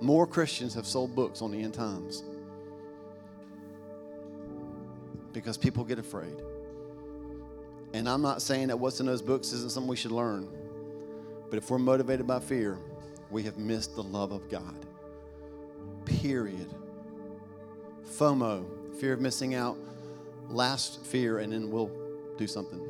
More 0.00 0.26
Christians 0.26 0.74
have 0.74 0.86
sold 0.86 1.14
books 1.14 1.42
on 1.42 1.50
the 1.50 1.62
end 1.62 1.74
times 1.74 2.22
because 5.32 5.56
people 5.56 5.84
get 5.84 5.98
afraid. 5.98 6.34
And 7.92 8.08
I'm 8.08 8.22
not 8.22 8.42
saying 8.42 8.68
that 8.68 8.78
what's 8.78 9.00
in 9.00 9.06
those 9.06 9.22
books 9.22 9.52
isn't 9.52 9.72
something 9.72 9.88
we 9.88 9.96
should 9.96 10.12
learn, 10.12 10.48
but 11.50 11.56
if 11.56 11.70
we're 11.70 11.78
motivated 11.78 12.26
by 12.26 12.38
fear, 12.38 12.78
we 13.30 13.42
have 13.44 13.56
missed 13.56 13.94
the 13.94 14.02
love 14.02 14.32
of 14.32 14.48
God. 14.48 14.86
Period. 16.04 16.72
FOMO, 18.18 18.64
fear 18.98 19.14
of 19.14 19.20
missing 19.20 19.54
out. 19.54 19.76
Last 20.48 21.04
fear, 21.04 21.38
and 21.38 21.52
then 21.52 21.70
we'll 21.70 21.90
do 22.38 22.46
something. 22.46 22.80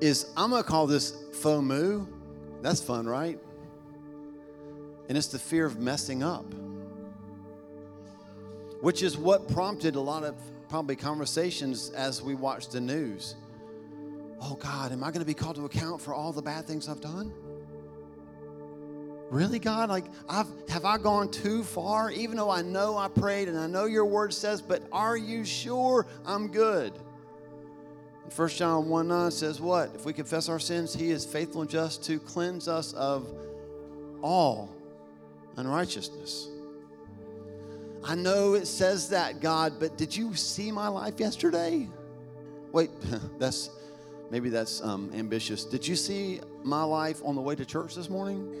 Is 0.00 0.30
I'm 0.36 0.50
gonna 0.50 0.62
call 0.62 0.86
this 0.86 1.12
FOMU. 1.32 2.06
That's 2.60 2.80
fun, 2.80 3.06
right? 3.06 3.40
And 5.08 5.18
it's 5.18 5.28
the 5.28 5.38
fear 5.38 5.66
of 5.66 5.78
messing 5.78 6.22
up, 6.22 6.46
which 8.80 9.02
is 9.02 9.16
what 9.16 9.48
prompted 9.48 9.96
a 9.96 10.00
lot 10.00 10.24
of 10.24 10.36
probably 10.68 10.96
conversations 10.96 11.90
as 11.90 12.22
we 12.22 12.34
watch 12.34 12.68
the 12.68 12.80
news. 12.80 13.34
Oh 14.40 14.54
God, 14.54 14.90
am 14.92 15.04
I 15.04 15.10
gonna 15.10 15.24
be 15.24 15.34
called 15.34 15.56
to 15.56 15.64
account 15.64 16.00
for 16.00 16.14
all 16.14 16.32
the 16.32 16.42
bad 16.42 16.66
things 16.66 16.88
I've 16.88 17.00
done? 17.00 17.32
Really, 19.30 19.58
God? 19.58 19.88
Like, 19.88 20.04
I've, 20.28 20.46
have 20.68 20.84
I 20.84 20.98
gone 20.98 21.30
too 21.30 21.62
far? 21.62 22.10
Even 22.10 22.36
though 22.36 22.50
I 22.50 22.60
know 22.60 22.98
I 22.98 23.08
prayed 23.08 23.48
and 23.48 23.58
I 23.58 23.66
know 23.66 23.86
your 23.86 24.04
word 24.04 24.34
says, 24.34 24.60
but 24.60 24.82
are 24.92 25.16
you 25.16 25.42
sure 25.44 26.06
I'm 26.26 26.48
good? 26.48 26.92
And 28.24 28.32
1 28.32 28.48
John 28.50 28.88
1 28.90 29.08
9 29.08 29.30
says, 29.30 29.60
What? 29.60 29.94
If 29.94 30.04
we 30.04 30.12
confess 30.12 30.48
our 30.48 30.58
sins, 30.58 30.94
he 30.94 31.10
is 31.10 31.24
faithful 31.24 31.62
and 31.62 31.70
just 31.70 32.04
to 32.04 32.18
cleanse 32.18 32.68
us 32.68 32.92
of 32.92 33.26
all 34.22 34.70
unrighteousness. 35.56 36.48
I 38.04 38.14
know 38.14 38.54
it 38.54 38.66
says 38.66 39.10
that, 39.10 39.40
God, 39.40 39.74
but 39.78 39.96
did 39.96 40.16
you 40.16 40.34
see 40.34 40.72
my 40.72 40.88
life 40.88 41.20
yesterday? 41.20 41.88
Wait, 42.72 42.90
that's 43.38 43.70
maybe 44.30 44.48
that's 44.48 44.82
um, 44.82 45.10
ambitious. 45.14 45.64
Did 45.64 45.86
you 45.86 45.94
see 45.94 46.40
my 46.64 46.82
life 46.82 47.20
on 47.24 47.34
the 47.34 47.40
way 47.40 47.54
to 47.54 47.64
church 47.64 47.94
this 47.94 48.10
morning? 48.10 48.54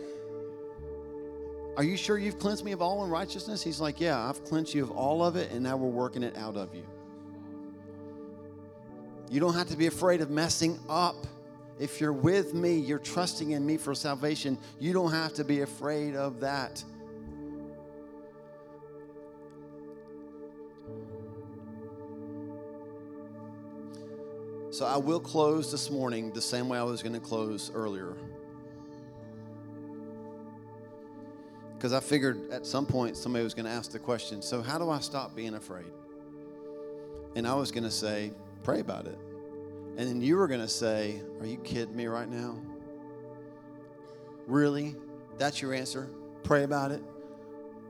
Are 1.76 1.84
you 1.84 1.96
sure 1.96 2.18
you've 2.18 2.38
cleansed 2.38 2.64
me 2.64 2.72
of 2.72 2.82
all 2.82 3.02
unrighteousness? 3.04 3.62
He's 3.62 3.80
like, 3.80 4.00
Yeah, 4.00 4.28
I've 4.28 4.44
cleansed 4.44 4.74
you 4.74 4.82
of 4.82 4.90
all 4.90 5.24
of 5.24 5.36
it, 5.36 5.50
and 5.50 5.62
now 5.62 5.76
we're 5.76 5.88
working 5.88 6.22
it 6.22 6.36
out 6.36 6.56
of 6.56 6.74
you. 6.74 6.84
You 9.30 9.40
don't 9.40 9.54
have 9.54 9.68
to 9.68 9.76
be 9.76 9.86
afraid 9.86 10.20
of 10.20 10.30
messing 10.30 10.78
up. 10.88 11.26
If 11.78 12.00
you're 12.00 12.12
with 12.12 12.54
me, 12.54 12.76
you're 12.76 12.98
trusting 12.98 13.52
in 13.52 13.64
me 13.64 13.76
for 13.76 13.94
salvation, 13.94 14.58
you 14.78 14.92
don't 14.92 15.10
have 15.10 15.34
to 15.34 15.44
be 15.44 15.62
afraid 15.62 16.14
of 16.14 16.40
that. 16.40 16.84
So 24.70 24.86
I 24.86 24.96
will 24.96 25.20
close 25.20 25.70
this 25.70 25.90
morning 25.90 26.32
the 26.32 26.40
same 26.40 26.68
way 26.68 26.78
I 26.78 26.82
was 26.82 27.02
going 27.02 27.12
to 27.12 27.20
close 27.20 27.70
earlier. 27.74 28.16
Because 31.76 31.92
I 31.92 32.00
figured 32.00 32.50
at 32.50 32.64
some 32.64 32.86
point 32.86 33.16
somebody 33.16 33.44
was 33.44 33.54
going 33.54 33.66
to 33.66 33.70
ask 33.70 33.90
the 33.90 33.98
question 33.98 34.40
so, 34.40 34.62
how 34.62 34.78
do 34.78 34.88
I 34.88 35.00
stop 35.00 35.36
being 35.36 35.54
afraid? 35.54 35.92
And 37.36 37.46
I 37.46 37.54
was 37.54 37.70
going 37.70 37.84
to 37.84 37.90
say, 37.90 38.32
pray 38.62 38.80
about 38.80 39.06
it. 39.06 39.18
And 39.96 40.08
then 40.08 40.20
you 40.20 40.36
were 40.36 40.48
going 40.48 40.60
to 40.60 40.68
say, 40.68 41.20
Are 41.40 41.46
you 41.46 41.58
kidding 41.58 41.94
me 41.94 42.06
right 42.06 42.28
now? 42.28 42.56
Really? 44.46 44.96
That's 45.38 45.60
your 45.60 45.74
answer? 45.74 46.08
Pray 46.42 46.64
about 46.64 46.92
it? 46.92 47.02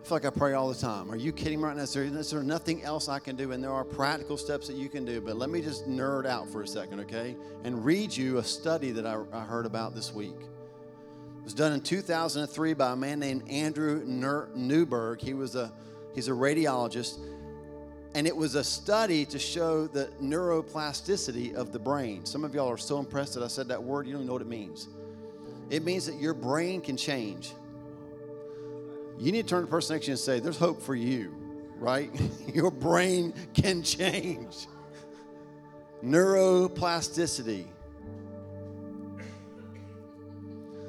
I 0.02 0.04
feel 0.04 0.16
like 0.16 0.24
I 0.24 0.30
pray 0.30 0.54
all 0.54 0.68
the 0.68 0.74
time. 0.74 1.12
Are 1.12 1.16
you 1.16 1.32
kidding 1.32 1.60
me 1.60 1.64
right 1.64 1.76
now? 1.76 1.84
Is 1.84 1.92
there, 1.92 2.02
is 2.02 2.30
there 2.30 2.42
nothing 2.42 2.82
else 2.82 3.08
I 3.08 3.20
can 3.20 3.36
do? 3.36 3.52
And 3.52 3.62
there 3.62 3.72
are 3.72 3.84
practical 3.84 4.36
steps 4.36 4.66
that 4.66 4.74
you 4.74 4.88
can 4.88 5.04
do. 5.04 5.20
But 5.20 5.36
let 5.36 5.48
me 5.48 5.60
just 5.60 5.88
nerd 5.88 6.26
out 6.26 6.48
for 6.48 6.62
a 6.62 6.66
second, 6.66 6.98
okay? 7.00 7.36
And 7.62 7.84
read 7.84 8.14
you 8.14 8.38
a 8.38 8.42
study 8.42 8.90
that 8.90 9.06
I, 9.06 9.22
I 9.32 9.44
heard 9.44 9.64
about 9.64 9.94
this 9.94 10.12
week. 10.12 10.40
It 10.40 11.44
was 11.44 11.54
done 11.54 11.72
in 11.72 11.80
2003 11.80 12.74
by 12.74 12.92
a 12.92 12.96
man 12.96 13.20
named 13.20 13.48
Andrew 13.48 14.02
Newberg. 14.04 15.20
He 15.20 15.34
was 15.34 15.54
a 15.54 15.72
he's 16.14 16.28
a 16.28 16.32
radiologist, 16.32 17.18
and 18.14 18.26
it 18.26 18.36
was 18.36 18.54
a 18.54 18.64
study 18.64 19.24
to 19.26 19.38
show 19.38 19.86
the 19.86 20.10
neuroplasticity 20.22 21.54
of 21.54 21.72
the 21.72 21.78
brain. 21.78 22.24
Some 22.26 22.44
of 22.44 22.54
y'all 22.54 22.68
are 22.68 22.76
so 22.76 22.98
impressed 22.98 23.34
that 23.34 23.42
I 23.42 23.48
said 23.48 23.68
that 23.68 23.82
word, 23.82 24.06
you 24.06 24.12
don't 24.12 24.22
even 24.22 24.26
know 24.26 24.34
what 24.34 24.42
it 24.42 24.48
means. 24.48 24.88
It 25.70 25.84
means 25.84 26.06
that 26.06 26.16
your 26.16 26.34
brain 26.34 26.82
can 26.82 26.96
change. 26.96 27.52
You 29.18 29.32
need 29.32 29.42
to 29.42 29.48
turn 29.48 29.60
to 29.60 29.66
the 29.66 29.70
person 29.70 29.94
next 29.94 30.06
to 30.06 30.10
you 30.10 30.12
and 30.12 30.20
say, 30.20 30.40
There's 30.40 30.58
hope 30.58 30.82
for 30.82 30.94
you, 30.94 31.34
right? 31.78 32.10
Your 32.54 32.70
brain 32.70 33.32
can 33.54 33.82
change. 33.82 34.66
Neuroplasticity. 36.04 37.66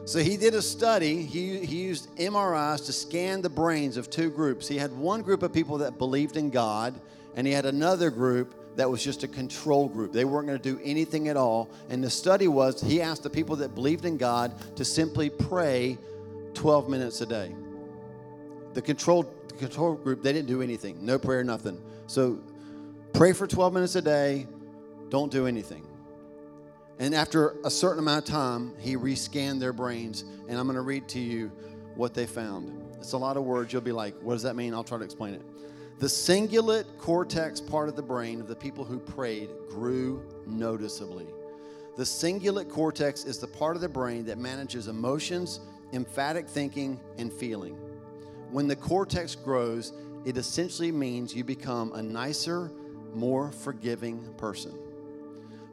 So 0.06 0.20
he 0.20 0.36
did 0.36 0.54
a 0.54 0.62
study. 0.62 1.24
He, 1.24 1.66
he 1.66 1.84
used 1.84 2.14
MRIs 2.18 2.86
to 2.88 2.94
scan 2.94 3.42
the 3.42 3.50
brains 3.50 3.96
of 3.96 4.10
two 4.10 4.30
groups. 4.30 4.68
He 4.68 4.78
had 4.78 4.92
one 4.92 5.22
group 5.22 5.44
of 5.44 5.54
people 5.54 5.78
that 5.78 5.98
believed 5.98 6.36
in 6.36 6.50
God, 6.50 6.94
and 7.36 7.48
he 7.48 7.54
had 7.54 7.66
another 7.66 8.10
group 8.10 8.54
that 8.76 8.90
was 8.90 9.04
just 9.04 9.24
a 9.24 9.28
control 9.28 9.88
group. 9.88 10.12
They 10.12 10.26
weren't 10.26 10.48
going 10.48 10.60
to 10.60 10.64
do 10.76 10.82
anything 10.84 11.30
at 11.30 11.38
all. 11.38 11.70
And 11.90 12.04
the 12.04 12.10
study 12.10 12.48
was 12.48 12.82
he 12.82 13.02
asked 13.02 13.24
the 13.24 13.30
people 13.30 13.56
that 13.58 13.76
believed 13.76 14.04
in 14.04 14.18
God 14.18 14.54
to 14.76 14.84
simply 14.84 15.30
pray 15.30 15.98
12 16.54 16.90
minutes 16.90 17.22
a 17.22 17.26
day. 17.26 17.56
The 18.74 18.82
control, 18.82 19.32
the 19.48 19.56
control 19.56 19.94
group, 19.94 20.22
they 20.22 20.34
didn't 20.34 20.48
do 20.48 20.62
anything. 20.62 21.06
No 21.06 21.18
prayer, 21.18 21.44
nothing. 21.44 21.80
So 22.08 22.40
pray 23.14 23.32
for 23.32 23.48
12 23.48 23.74
minutes 23.74 23.96
a 23.96 24.02
day, 24.02 24.48
don't 25.10 25.32
do 25.32 25.48
anything. 25.48 25.88
And 27.00 27.16
after 27.16 27.56
a 27.64 27.70
certain 27.70 28.00
amount 28.00 28.28
of 28.28 28.34
time, 28.34 28.74
he 28.80 28.96
rescanned 28.96 29.60
their 29.60 29.74
brains. 29.74 30.24
And 30.48 30.58
I'm 30.60 30.66
going 30.66 30.76
to 30.76 30.82
read 30.82 31.08
to 31.10 31.20
you 31.20 31.52
what 31.96 32.14
they 32.14 32.26
found. 32.26 32.80
It's 32.98 33.14
a 33.14 33.18
lot 33.18 33.38
of 33.38 33.44
words. 33.44 33.74
You'll 33.74 33.82
be 33.82 33.92
like, 33.92 34.16
what 34.22 34.34
does 34.34 34.44
that 34.44 34.56
mean? 34.56 34.74
I'll 34.74 34.84
try 34.84 34.98
to 34.98 35.04
explain 35.04 35.34
it. 35.34 35.42
The 36.00 36.08
cingulate 36.08 36.98
cortex 36.98 37.62
part 37.62 37.90
of 37.90 37.96
the 37.96 38.02
brain 38.02 38.42
of 38.42 38.48
the 38.48 38.56
people 38.56 38.84
who 38.84 39.00
prayed 39.00 39.50
grew 39.70 40.24
noticeably. 40.46 41.28
The 41.96 42.04
cingulate 42.04 42.70
cortex 42.70 43.24
is 43.26 43.38
the 43.38 43.48
part 43.48 43.76
of 43.76 43.82
the 43.82 43.90
brain 43.90 44.26
that 44.26 44.38
manages 44.38 44.88
emotions, 44.88 45.60
emphatic 45.94 46.48
thinking, 46.48 47.00
and 47.18 47.32
feeling. 47.32 47.78
When 48.52 48.68
the 48.68 48.76
cortex 48.76 49.36
grows, 49.36 49.94
it 50.26 50.38
essentially 50.38 50.92
means 50.92 51.36
you 51.36 51.44
become 51.44 51.94
a 51.94 52.02
nicer, 52.02 52.72
more 53.14 53.52
forgiving 53.52 54.34
person. 54.38 54.78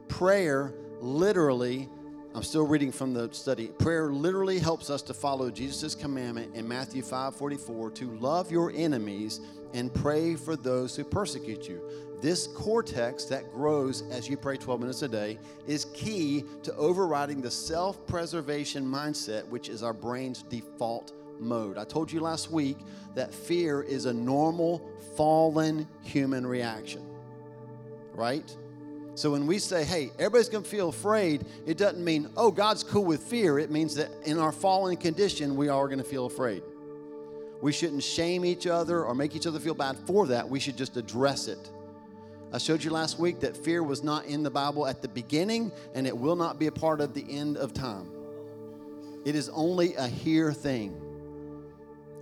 Prayer 0.07 0.73
literally, 1.01 1.89
I'm 2.33 2.43
still 2.43 2.65
reading 2.65 2.91
from 2.91 3.13
the 3.13 3.29
study. 3.33 3.67
Prayer 3.67 4.11
literally 4.11 4.59
helps 4.59 4.89
us 4.89 5.01
to 5.03 5.13
follow 5.13 5.51
Jesus' 5.51 5.95
commandment 5.95 6.55
in 6.55 6.67
Matthew 6.67 7.01
5 7.01 7.35
44 7.35 7.91
to 7.91 8.11
love 8.17 8.51
your 8.51 8.71
enemies 8.73 9.41
and 9.73 9.93
pray 9.93 10.35
for 10.35 10.55
those 10.55 10.95
who 10.95 11.03
persecute 11.03 11.67
you. 11.67 11.81
This 12.21 12.47
cortex 12.47 13.25
that 13.25 13.51
grows 13.51 14.03
as 14.11 14.29
you 14.29 14.37
pray 14.37 14.55
12 14.55 14.79
minutes 14.79 15.01
a 15.01 15.07
day 15.07 15.39
is 15.65 15.85
key 15.85 16.45
to 16.63 16.75
overriding 16.75 17.41
the 17.41 17.51
self 17.51 18.05
preservation 18.05 18.85
mindset, 18.85 19.45
which 19.47 19.69
is 19.69 19.81
our 19.81 19.93
brain's 19.93 20.43
default 20.43 21.13
mode. 21.39 21.77
I 21.77 21.83
told 21.83 22.11
you 22.11 22.19
last 22.19 22.51
week 22.51 22.77
that 23.15 23.33
fear 23.33 23.81
is 23.81 24.05
a 24.05 24.13
normal, 24.13 24.87
fallen 25.17 25.87
human 26.03 26.45
reaction, 26.45 27.03
right? 28.13 28.55
So 29.21 29.29
when 29.29 29.45
we 29.45 29.59
say, 29.59 29.83
hey, 29.83 30.09
everybody's 30.17 30.49
going 30.49 30.63
to 30.63 30.69
feel 30.69 30.89
afraid, 30.89 31.45
it 31.67 31.77
doesn't 31.77 32.03
mean, 32.03 32.27
oh, 32.35 32.49
God's 32.49 32.83
cool 32.83 33.05
with 33.05 33.21
fear. 33.21 33.59
It 33.59 33.69
means 33.69 33.93
that 33.93 34.09
in 34.23 34.39
our 34.39 34.51
fallen 34.51 34.97
condition, 34.97 35.55
we 35.55 35.69
are 35.69 35.85
going 35.85 35.99
to 35.99 36.03
feel 36.03 36.25
afraid. 36.25 36.63
We 37.61 37.71
shouldn't 37.71 38.01
shame 38.01 38.43
each 38.43 38.65
other 38.65 39.03
or 39.03 39.13
make 39.13 39.35
each 39.35 39.45
other 39.45 39.59
feel 39.59 39.75
bad 39.75 39.95
for 40.07 40.25
that. 40.25 40.49
We 40.49 40.59
should 40.59 40.75
just 40.75 40.97
address 40.97 41.47
it. 41.47 41.69
I 42.51 42.57
showed 42.57 42.83
you 42.83 42.89
last 42.89 43.19
week 43.19 43.39
that 43.41 43.55
fear 43.55 43.83
was 43.83 44.03
not 44.03 44.25
in 44.25 44.41
the 44.41 44.49
Bible 44.49 44.87
at 44.87 45.03
the 45.03 45.07
beginning, 45.07 45.71
and 45.93 46.07
it 46.07 46.17
will 46.17 46.35
not 46.35 46.57
be 46.57 46.65
a 46.65 46.71
part 46.71 46.99
of 46.99 47.13
the 47.13 47.23
end 47.29 47.57
of 47.57 47.75
time. 47.75 48.09
It 49.23 49.35
is 49.35 49.49
only 49.49 49.93
a 49.97 50.07
here 50.07 50.51
thing. 50.51 50.99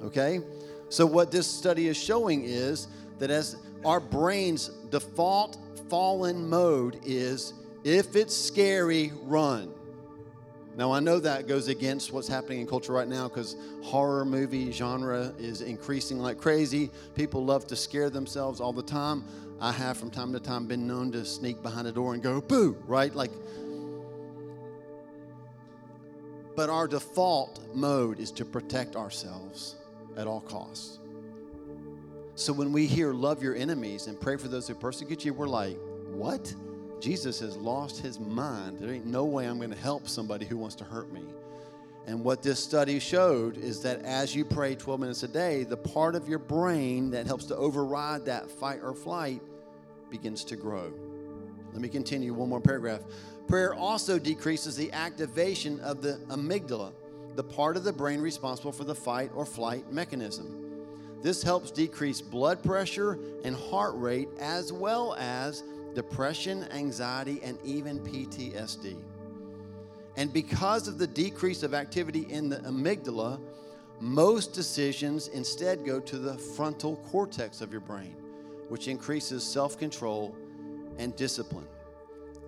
Okay? 0.03 0.41
So, 0.89 1.06
what 1.06 1.32
this 1.32 1.47
study 1.47 1.88
is 1.88 1.95
showing 1.95 2.43
is 2.43 2.89
that 3.19 3.32
as 3.32 3.56
our 3.86 4.02
brain's 4.02 4.67
default 4.89 5.58
fallen 5.89 6.49
mode 6.49 6.99
is 7.04 7.54
if 7.84 8.15
it's 8.15 8.36
scary, 8.36 9.12
run. 9.23 9.73
Now, 10.75 10.91
I 10.91 10.99
know 10.99 11.19
that 11.19 11.47
goes 11.47 11.67
against 11.67 12.13
what's 12.13 12.28
happening 12.28 12.62
in 12.62 12.67
culture 12.67 12.93
right 12.93 13.08
now 13.08 13.28
because 13.28 13.56
horror 13.84 14.23
movie 14.23 14.71
genre 14.71 15.34
is 15.38 15.62
increasing 15.62 16.19
like 16.19 16.38
crazy. 16.38 16.89
People 17.15 17.43
love 17.43 17.67
to 17.67 17.75
scare 17.75 18.10
themselves 18.10 18.62
all 18.62 18.71
the 18.71 18.84
time. 18.84 19.25
I 19.60 19.71
have 19.73 19.97
from 19.97 20.10
time 20.10 20.32
to 20.34 20.39
time 20.39 20.67
been 20.67 20.88
known 20.88 21.12
to 21.12 21.25
sneak 21.25 21.62
behind 21.62 21.88
a 21.88 21.91
door 21.91 22.13
and 22.13 22.23
go, 22.23 22.39
boo, 22.39 22.78
right? 22.88 23.13
Like, 23.13 23.32
but 26.56 26.69
our 26.69 26.88
default 26.88 27.60
mode 27.73 28.19
is 28.19 28.32
to 28.32 28.45
protect 28.45 28.95
ourselves 28.95 29.75
at 30.15 30.28
all 30.28 30.41
costs. 30.41 30.99
So 32.39 32.54
when 32.54 32.71
we 32.71 32.86
hear 32.88 33.12
love 33.12 33.43
your 33.43 33.54
enemies 33.54 34.08
and 34.08 34.17
pray 34.17 34.38
for 34.38 34.47
those 34.47 34.65
who 34.65 34.73
persecute 34.73 35.25
you, 35.25 35.34
we're 35.34 35.45
like, 35.45 35.78
what? 36.08 36.56
Jesus 37.02 37.41
has 37.41 37.58
lost 37.58 37.99
his 37.99 38.17
mind. 38.17 38.80
There 38.80 38.93
ain't 38.93 39.06
no 39.06 39.25
way 39.25 39.45
I'm 39.45 39.58
going 39.58 39.71
to 39.71 39.75
help 39.75 40.08
somebody 40.08 40.45
who 40.45 40.56
wants 40.56 40.75
to 40.75 40.86
hurt 40.86 41.12
me. 41.12 41.23
And 42.08 42.23
what 42.23 42.41
this 42.41 42.63
study 42.63 42.97
showed 42.99 43.58
is 43.58 43.82
that 43.82 44.06
as 44.06 44.34
you 44.34 44.45
pray 44.45 44.75
12 44.75 45.02
minutes 45.02 45.23
a 45.23 45.28
day, 45.28 45.65
the 45.65 45.75
part 45.75 46.15
of 46.15 46.30
your 46.30 46.39
brain 46.39 47.12
that 47.12 47.28
helps 47.28 47.43
to 47.47 47.58
override 47.58 48.23
that 48.28 48.49
fight 48.49 48.80
or 48.82 48.93
flight 48.93 49.41
begins 50.10 50.45
to 50.45 50.56
grow. 50.56 50.93
Let 51.73 51.82
me 51.82 51.89
continue 51.89 52.34
one 52.34 52.47
more 52.47 52.62
paragraph. 52.62 53.02
Prayer 53.49 53.73
also 53.73 54.17
decreases 54.17 54.78
the 54.78 54.93
activation 54.93 55.82
of 55.82 56.02
the 56.02 56.13
amygdala, 56.30 56.93
the 57.36 57.43
part 57.43 57.75
of 57.75 57.84
the 57.84 57.91
brain 57.91 58.21
responsible 58.21 58.71
for 58.71 58.86
the 58.86 58.95
fight 58.95 59.30
or 59.36 59.45
flight 59.45 59.91
mechanism. 59.91 60.68
This 61.21 61.43
helps 61.43 61.71
decrease 61.71 62.21
blood 62.21 62.63
pressure 62.63 63.19
and 63.43 63.55
heart 63.55 63.93
rate 63.95 64.29
as 64.39 64.71
well 64.71 65.15
as 65.15 65.63
depression, 65.93 66.65
anxiety, 66.71 67.41
and 67.43 67.58
even 67.63 67.99
PTSD. 67.99 68.97
And 70.15 70.32
because 70.32 70.88
of 70.88 70.97
the 70.97 71.08
decrease 71.08 71.63
of 71.63 71.73
activity 71.73 72.25
in 72.29 72.49
the 72.49 72.58
amygdala, 72.58 73.39
most 73.99 74.53
decisions 74.53 75.27
instead 75.29 75.86
go 75.86 75.99
to 75.99 76.17
the 76.17 76.38
frontal 76.38 76.97
cortex 77.12 77.62
of 77.62 77.71
your 77.71 77.82
brain, 77.82 78.15
which 78.69 78.88
increases 78.88 79.43
self 79.43 79.77
control 79.77 80.36
and 80.97 81.15
discipline. 81.15 81.67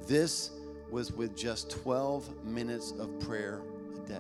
This 0.08 0.52
was 0.90 1.12
with 1.12 1.36
just 1.36 1.70
12 1.70 2.46
minutes 2.46 2.92
of 2.92 3.20
prayer 3.20 3.62
a 3.96 4.08
day. 4.08 4.20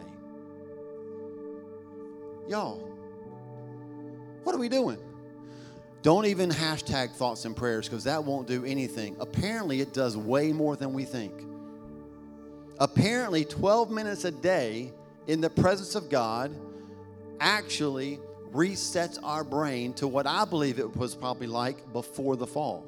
Y'all, 2.47 2.89
what 4.43 4.55
are 4.55 4.59
we 4.59 4.69
doing? 4.69 4.97
Don't 6.01 6.25
even 6.25 6.49
hashtag 6.49 7.11
thoughts 7.11 7.45
and 7.45 7.55
prayers 7.55 7.87
because 7.87 8.05
that 8.05 8.23
won't 8.23 8.47
do 8.47 8.65
anything. 8.65 9.15
Apparently, 9.19 9.81
it 9.81 9.93
does 9.93 10.17
way 10.17 10.51
more 10.51 10.75
than 10.75 10.93
we 10.93 11.05
think. 11.05 11.45
Apparently, 12.79 13.45
12 13.45 13.91
minutes 13.91 14.25
a 14.25 14.31
day 14.31 14.91
in 15.27 15.41
the 15.41 15.49
presence 15.49 15.93
of 15.93 16.09
God 16.09 16.55
actually 17.39 18.19
resets 18.51 19.19
our 19.21 19.43
brain 19.43 19.93
to 19.93 20.07
what 20.07 20.25
I 20.25 20.45
believe 20.45 20.79
it 20.79 20.95
was 20.97 21.15
probably 21.15 21.47
like 21.47 21.93
before 21.93 22.35
the 22.35 22.47
fall. 22.47 22.83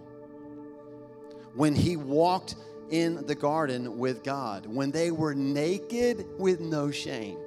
When 1.54 1.76
he 1.76 1.96
walked 1.98 2.56
in 2.89 3.26
the 3.28 3.36
garden 3.36 3.98
with 3.98 4.24
God, 4.24 4.66
when 4.66 4.92
they 4.92 5.12
were 5.12 5.36
naked 5.36 6.26
with 6.38 6.60
no 6.60 6.89
shame. 6.89 7.38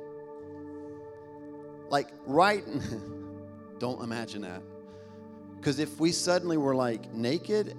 Like, 1.88 2.08
right, 2.26 2.64
don't 3.78 4.02
imagine 4.02 4.42
that 4.42 4.62
because 5.66 5.78
if 5.80 5.98
we 5.98 6.12
suddenly 6.12 6.56
were 6.56 6.74
like 6.74 7.12
naked, 7.12 7.76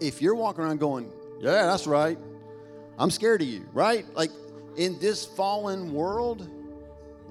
if 0.00 0.22
you're 0.22 0.34
walking 0.34 0.64
around 0.64 0.78
going, 0.78 1.12
yeah, 1.40 1.66
that's 1.66 1.86
right, 1.86 2.18
I'm 2.98 3.10
scared 3.10 3.42
of 3.42 3.48
you, 3.48 3.66
right? 3.72 4.06
Like 4.14 4.30
in 4.76 4.98
this 5.00 5.24
fallen 5.24 5.92
world, 5.92 6.48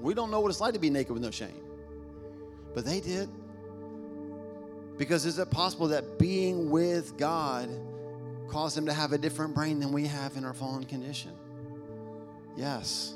we 0.00 0.12
don't 0.12 0.30
know 0.30 0.40
what 0.40 0.50
it's 0.50 0.60
like 0.60 0.74
to 0.74 0.78
be 0.78 0.90
naked 0.90 1.12
with 1.12 1.22
no 1.22 1.30
shame. 1.30 1.62
But 2.74 2.84
they 2.84 3.00
did. 3.00 3.30
Because 4.98 5.24
is 5.24 5.38
it 5.38 5.50
possible 5.50 5.88
that 5.88 6.18
being 6.18 6.70
with 6.70 7.16
God 7.16 7.70
caused 8.48 8.76
them 8.76 8.86
to 8.86 8.92
have 8.92 9.12
a 9.12 9.18
different 9.18 9.54
brain 9.54 9.80
than 9.80 9.90
we 9.90 10.06
have 10.06 10.36
in 10.36 10.44
our 10.44 10.52
fallen 10.52 10.84
condition? 10.84 11.32
Yes. 12.56 13.13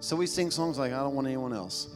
So 0.00 0.16
we 0.16 0.26
sing 0.26 0.50
songs 0.50 0.78
like, 0.78 0.92
I 0.92 0.98
don't 0.98 1.14
want 1.14 1.26
anyone 1.26 1.52
else. 1.52 1.88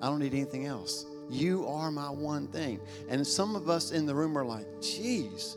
I 0.00 0.06
don't 0.06 0.18
need 0.18 0.34
anything 0.34 0.66
else. 0.66 1.06
You 1.28 1.66
are 1.66 1.90
my 1.90 2.08
one 2.08 2.48
thing. 2.48 2.80
And 3.08 3.26
some 3.26 3.56
of 3.56 3.68
us 3.68 3.92
in 3.92 4.06
the 4.06 4.14
room 4.14 4.36
are 4.38 4.44
like, 4.44 4.66
geez, 4.80 5.56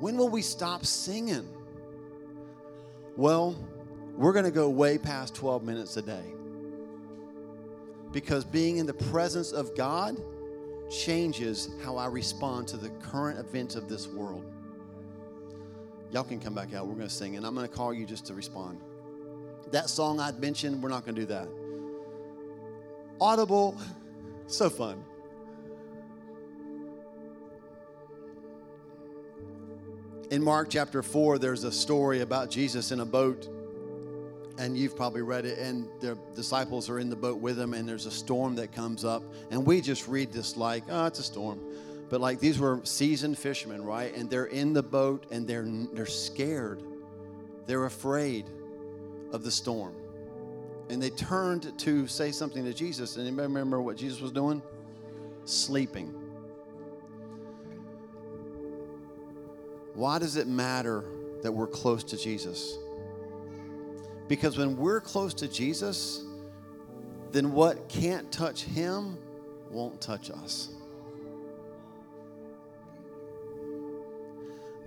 when 0.00 0.16
will 0.16 0.28
we 0.28 0.42
stop 0.42 0.84
singing? 0.84 1.48
Well, 3.16 3.56
we're 4.16 4.32
going 4.32 4.44
to 4.44 4.50
go 4.50 4.68
way 4.68 4.98
past 4.98 5.34
12 5.34 5.62
minutes 5.62 5.96
a 5.96 6.02
day. 6.02 6.24
Because 8.12 8.44
being 8.44 8.78
in 8.78 8.86
the 8.86 8.94
presence 8.94 9.52
of 9.52 9.76
God 9.76 10.16
changes 10.90 11.70
how 11.84 11.96
I 11.96 12.06
respond 12.06 12.66
to 12.68 12.76
the 12.76 12.88
current 12.88 13.38
events 13.38 13.76
of 13.76 13.88
this 13.88 14.08
world. 14.08 14.44
Y'all 16.10 16.24
can 16.24 16.40
come 16.40 16.54
back 16.54 16.74
out. 16.74 16.88
We're 16.88 16.96
going 16.96 17.08
to 17.08 17.14
sing, 17.14 17.36
and 17.36 17.46
I'm 17.46 17.54
going 17.54 17.68
to 17.68 17.72
call 17.72 17.94
you 17.94 18.04
just 18.04 18.26
to 18.26 18.34
respond. 18.34 18.80
That 19.72 19.88
song 19.88 20.18
I'd 20.18 20.40
mentioned, 20.40 20.82
we're 20.82 20.88
not 20.88 21.04
going 21.04 21.14
to 21.14 21.20
do 21.20 21.26
that. 21.26 21.48
Audible. 23.20 23.76
So 24.46 24.68
fun. 24.68 25.04
In 30.30 30.42
Mark 30.42 30.70
chapter 30.70 31.02
4, 31.02 31.38
there's 31.38 31.64
a 31.64 31.72
story 31.72 32.20
about 32.20 32.50
Jesus 32.50 32.92
in 32.92 33.00
a 33.00 33.04
boat, 33.04 33.48
and 34.58 34.76
you've 34.78 34.96
probably 34.96 35.22
read 35.22 35.44
it, 35.44 35.58
and 35.58 35.88
the 36.00 36.16
disciples 36.34 36.88
are 36.88 36.98
in 36.98 37.10
the 37.10 37.16
boat 37.16 37.40
with 37.40 37.58
him, 37.58 37.74
and 37.74 37.88
there's 37.88 38.06
a 38.06 38.10
storm 38.10 38.54
that 38.56 38.72
comes 38.72 39.04
up, 39.04 39.22
and 39.50 39.64
we 39.64 39.80
just 39.80 40.06
read 40.08 40.32
this 40.32 40.56
like, 40.56 40.84
oh, 40.88 41.06
it's 41.06 41.18
a 41.18 41.24
storm. 41.24 41.60
But 42.10 42.20
like 42.20 42.40
these 42.40 42.58
were 42.58 42.80
seasoned 42.84 43.38
fishermen, 43.38 43.84
right? 43.84 44.14
And 44.14 44.28
they're 44.28 44.46
in 44.46 44.72
the 44.72 44.82
boat 44.82 45.26
and 45.30 45.46
they're 45.46 45.64
they're 45.92 46.06
scared. 46.06 46.82
They're 47.66 47.84
afraid 47.84 48.46
of 49.32 49.42
the 49.42 49.50
storm. 49.50 49.94
And 50.88 51.00
they 51.00 51.10
turned 51.10 51.78
to 51.78 52.06
say 52.06 52.32
something 52.32 52.64
to 52.64 52.74
Jesus. 52.74 53.16
And 53.16 53.26
anybody 53.26 53.46
remember 53.46 53.80
what 53.80 53.96
Jesus 53.96 54.20
was 54.20 54.32
doing? 54.32 54.60
Sleeping. 55.44 56.14
Why 59.94 60.18
does 60.18 60.36
it 60.36 60.48
matter 60.48 61.04
that 61.42 61.52
we're 61.52 61.66
close 61.66 62.02
to 62.04 62.16
Jesus? 62.16 62.78
Because 64.28 64.56
when 64.56 64.76
we're 64.76 65.00
close 65.00 65.34
to 65.34 65.48
Jesus, 65.48 66.24
then 67.32 67.52
what 67.52 67.88
can't 67.88 68.30
touch 68.32 68.62
him 68.62 69.18
won't 69.70 70.00
touch 70.00 70.30
us. 70.30 70.70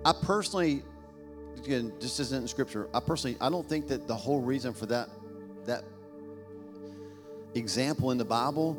I 0.05 0.13
personally, 0.21 0.83
again, 1.65 1.93
this 1.99 2.19
isn't 2.19 2.41
in 2.43 2.47
scripture. 2.47 2.87
I 2.93 2.99
personally, 2.99 3.37
I 3.41 3.49
don't 3.49 3.67
think 3.67 3.87
that 3.87 4.07
the 4.07 4.15
whole 4.15 4.41
reason 4.41 4.73
for 4.73 4.85
that 4.87 5.09
that 5.65 5.83
example 7.55 8.11
in 8.11 8.17
the 8.17 8.25
Bible 8.25 8.77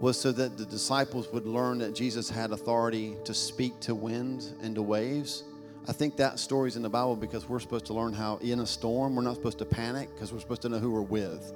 was 0.00 0.18
so 0.18 0.32
that 0.32 0.56
the 0.56 0.64
disciples 0.64 1.28
would 1.32 1.46
learn 1.46 1.78
that 1.78 1.94
Jesus 1.94 2.30
had 2.30 2.52
authority 2.52 3.16
to 3.24 3.34
speak 3.34 3.78
to 3.80 3.94
wind 3.94 4.54
and 4.62 4.74
to 4.74 4.82
waves. 4.82 5.44
I 5.88 5.92
think 5.92 6.16
that 6.16 6.38
story's 6.38 6.76
in 6.76 6.82
the 6.82 6.90
Bible 6.90 7.16
because 7.16 7.48
we're 7.48 7.60
supposed 7.60 7.86
to 7.86 7.94
learn 7.94 8.12
how, 8.12 8.36
in 8.38 8.60
a 8.60 8.66
storm, 8.66 9.14
we're 9.14 9.22
not 9.22 9.34
supposed 9.34 9.58
to 9.58 9.64
panic 9.64 10.08
because 10.14 10.32
we're 10.32 10.40
supposed 10.40 10.62
to 10.62 10.68
know 10.68 10.78
who 10.78 10.90
we're 10.90 11.00
with. 11.02 11.52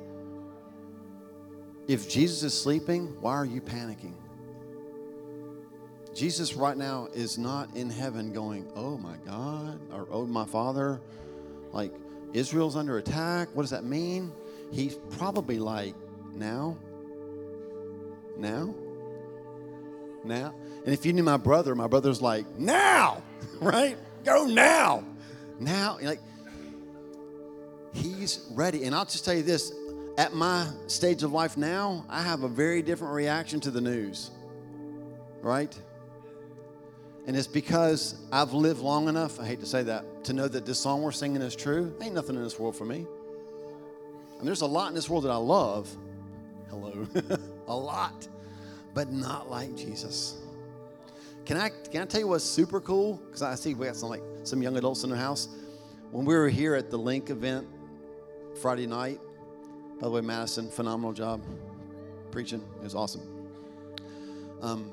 If 1.89 2.09
Jesus 2.09 2.43
is 2.43 2.59
sleeping, 2.59 3.17
why 3.21 3.35
are 3.35 3.45
you 3.45 3.61
panicking? 3.61 4.15
Jesus 6.15 6.55
right 6.55 6.77
now 6.77 7.09
is 7.13 7.39
not 7.39 7.75
in 7.75 7.91
heaven 7.91 8.33
going, 8.33 8.67
oh 8.77 8.97
my 8.99 9.17
God, 9.27 9.81
or 9.93 10.07
oh 10.11 10.27
my 10.27 10.45
Father, 10.45 11.01
like 11.73 11.93
Israel's 12.33 12.77
under 12.77 12.99
attack. 12.99 13.49
What 13.53 13.63
does 13.63 13.71
that 13.71 13.85
mean? 13.85 14.33
He's 14.71 14.95
probably 15.17 15.59
like, 15.59 15.95
now? 16.35 16.77
Now? 18.37 18.75
Now? 20.25 20.55
And 20.85 20.95
if 20.95 21.05
you 21.05 21.13
knew 21.13 21.23
my 21.23 21.37
brother, 21.37 21.75
my 21.75 21.89
brother's 21.89 22.23
like, 22.23 22.47
now, 22.59 23.23
right? 23.61 23.97
Go 24.25 24.47
now. 24.47 25.05
Now, 25.59 25.99
like, 26.01 26.21
he's 27.93 28.49
ready. 28.53 28.85
And 28.85 28.95
I'll 28.95 29.05
just 29.05 29.25
tell 29.25 29.35
you 29.35 29.43
this 29.43 29.73
at 30.17 30.33
my 30.33 30.69
stage 30.87 31.23
of 31.23 31.33
life 31.33 31.57
now, 31.57 32.05
I 32.09 32.23
have 32.23 32.43
a 32.43 32.49
very 32.49 32.83
different 32.83 33.15
reaction 33.15 33.61
to 33.61 33.71
the 33.71 33.81
news, 33.81 34.31
right? 35.43 35.77
And 37.27 37.37
it's 37.37 37.47
because 37.47 38.17
I've 38.31 38.53
lived 38.53 38.81
long 38.81 39.09
enough, 39.09 39.41
I 39.41 39.47
hate 39.47 39.61
to 39.61 39.67
say 39.67 39.83
that, 39.85 40.25
to 40.25 40.33
know 40.33 40.47
that 40.47 40.67
this 40.67 40.79
song 40.79 41.03
we're 41.03 41.13
singing 41.13 41.41
is 41.41 41.57
true. 41.57 41.95
Ain't 42.03 42.15
nothing 42.15 42.37
in 42.37 42.43
this 42.43 42.59
world 42.59 42.77
for 42.77 42.85
me. 42.85 43.07
And 44.39 44.47
there's 44.47 44.61
a 44.61 44.67
lot 44.67 44.89
in 44.89 44.95
this 44.95 45.09
world 45.09 45.25
that 45.25 45.31
I 45.31 45.37
love. 45.37 45.89
Hello. 46.69 47.07
a 47.69 47.75
lot. 47.75 48.29
But 48.93 49.11
not 49.11 49.51
like 49.51 49.75
Jesus. 49.75 50.39
Can 51.47 51.57
I 51.57 51.71
can 51.91 52.03
I 52.03 52.05
tell 52.07 52.21
you 52.21 52.29
what's 52.29 52.45
super 52.45 52.81
cool? 52.81 53.21
Because 53.27 53.43
I 53.43 53.55
see 53.55 53.75
we 53.75 53.87
got 53.87 53.97
some 53.97 54.09
like 54.09 54.23
some 54.45 54.63
young 54.63 54.77
adults 54.77 55.05
in 55.05 55.11
the 55.11 55.17
house. 55.17 55.49
When 56.11 56.25
we 56.25 56.35
were 56.35 56.49
here 56.49 56.75
at 56.75 56.91
the 56.91 56.97
Link 56.97 57.31
event 57.31 57.67
Friday 58.61 58.87
night, 58.87 59.21
by 60.01 60.07
the 60.07 60.11
way, 60.11 60.21
Madison, 60.21 60.71
phenomenal 60.71 61.13
job 61.13 61.43
preaching. 62.31 62.63
It 62.79 62.85
was 62.85 62.95
awesome. 62.95 63.23
Um, 64.63 64.91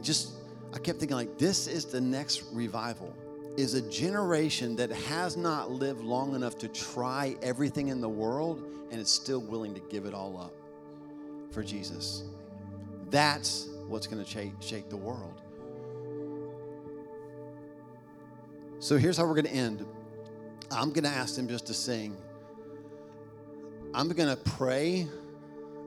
just 0.00 0.32
I 0.72 0.78
kept 0.78 0.98
thinking 0.98 1.16
like 1.16 1.38
this 1.38 1.66
is 1.66 1.86
the 1.86 2.00
next 2.00 2.44
revival. 2.52 3.14
Is 3.56 3.74
a 3.74 3.82
generation 3.82 4.76
that 4.76 4.90
has 4.90 5.36
not 5.36 5.70
lived 5.70 6.02
long 6.04 6.36
enough 6.36 6.56
to 6.58 6.68
try 6.68 7.36
everything 7.42 7.88
in 7.88 8.00
the 8.00 8.08
world 8.08 8.62
and 8.90 9.00
is 9.00 9.08
still 9.08 9.40
willing 9.40 9.74
to 9.74 9.80
give 9.90 10.04
it 10.04 10.14
all 10.14 10.38
up 10.38 10.52
for 11.50 11.62
Jesus. 11.64 12.22
That's 13.10 13.68
what's 13.88 14.06
going 14.06 14.22
to 14.22 14.30
shake, 14.30 14.52
shake 14.60 14.88
the 14.88 14.96
world. 14.96 15.40
So 18.78 18.96
here's 18.96 19.16
how 19.16 19.24
we're 19.26 19.34
going 19.34 19.46
to 19.46 19.52
end. 19.52 19.84
I'm 20.70 20.92
going 20.92 21.04
to 21.04 21.10
ask 21.10 21.34
them 21.34 21.48
just 21.48 21.66
to 21.66 21.74
sing. 21.74 22.16
I'm 23.92 24.08
going 24.08 24.28
to 24.28 24.36
pray. 24.36 25.08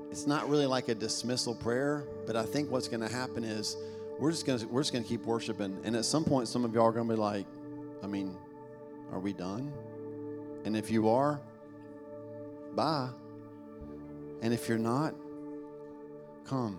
It's 0.10 0.28
not 0.28 0.50
really 0.50 0.66
like 0.66 0.90
a 0.90 0.96
dismissal 0.96 1.56
prayer, 1.56 2.04
but 2.28 2.36
I 2.36 2.44
think 2.44 2.70
what's 2.70 2.90
going 2.90 3.00
to 3.00 3.08
happen 3.08 3.46
is 3.46 3.78
we're 4.22 4.30
just 4.30 4.46
to 4.46 4.68
we're 4.68 4.84
just 4.84 4.94
to 4.94 5.02
keep 5.02 5.26
worshiping. 5.26 5.76
And 5.84 5.96
at 5.96 6.06
some 6.06 6.24
point, 6.24 6.48
some 6.48 6.64
of 6.64 6.76
y'all 6.76 6.86
are 6.86 6.94
to 6.94 7.04
be 7.04 7.16
like, 7.16 7.48
I 8.04 8.08
mean, 8.08 8.38
are 9.12 9.20
we 9.20 9.34
done? 9.34 9.74
And 10.64 10.78
if 10.78 10.92
you 10.92 11.10
are, 11.10 11.42
bye. 12.76 13.10
And 14.44 14.54
if 14.54 14.70
you're 14.70 14.78
not, 14.78 15.16
come. 16.46 16.78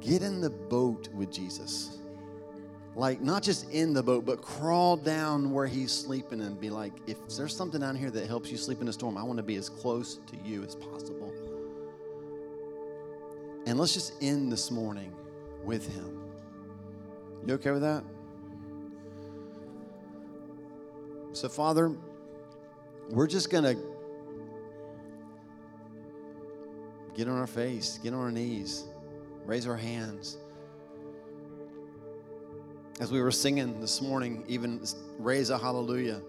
Get 0.00 0.22
in 0.22 0.40
the 0.40 0.50
boat 0.50 1.08
with 1.12 1.32
Jesus. 1.32 1.98
Like, 2.94 3.20
not 3.20 3.42
just 3.42 3.68
in 3.72 3.92
the 3.92 4.04
boat, 4.04 4.24
but 4.24 4.42
crawl 4.42 4.96
down 4.96 5.50
where 5.50 5.66
he's 5.66 5.90
sleeping 5.90 6.42
and 6.42 6.60
be 6.60 6.70
like, 6.70 6.92
if 7.08 7.16
there's 7.36 7.56
something 7.56 7.80
down 7.80 7.96
here 7.96 8.10
that 8.12 8.28
helps 8.28 8.52
you 8.52 8.56
sleep 8.56 8.80
in 8.82 8.88
a 8.88 8.92
storm, 8.92 9.18
I 9.18 9.24
want 9.24 9.38
to 9.38 9.42
be 9.42 9.56
as 9.56 9.68
close 9.68 10.20
to 10.28 10.36
you 10.44 10.62
as 10.62 10.76
possible. 10.76 11.32
And 13.66 13.78
let's 13.78 13.94
just 13.94 14.14
end 14.22 14.52
this 14.52 14.70
morning 14.70 15.12
with 15.64 15.92
him. 15.92 16.20
You 17.46 17.54
okay 17.54 17.70
with 17.70 17.82
that? 17.82 18.04
So, 21.32 21.48
Father, 21.48 21.92
we're 23.08 23.26
just 23.26 23.50
going 23.50 23.64
to 23.64 23.76
get 27.14 27.28
on 27.28 27.38
our 27.38 27.46
face, 27.46 27.98
get 28.02 28.14
on 28.14 28.20
our 28.20 28.32
knees, 28.32 28.84
raise 29.44 29.66
our 29.66 29.76
hands. 29.76 30.38
As 32.98 33.10
we 33.10 33.22
were 33.22 33.30
singing 33.30 33.80
this 33.80 34.02
morning, 34.02 34.44
even 34.48 34.84
raise 35.18 35.50
a 35.50 35.58
hallelujah. 35.58 36.20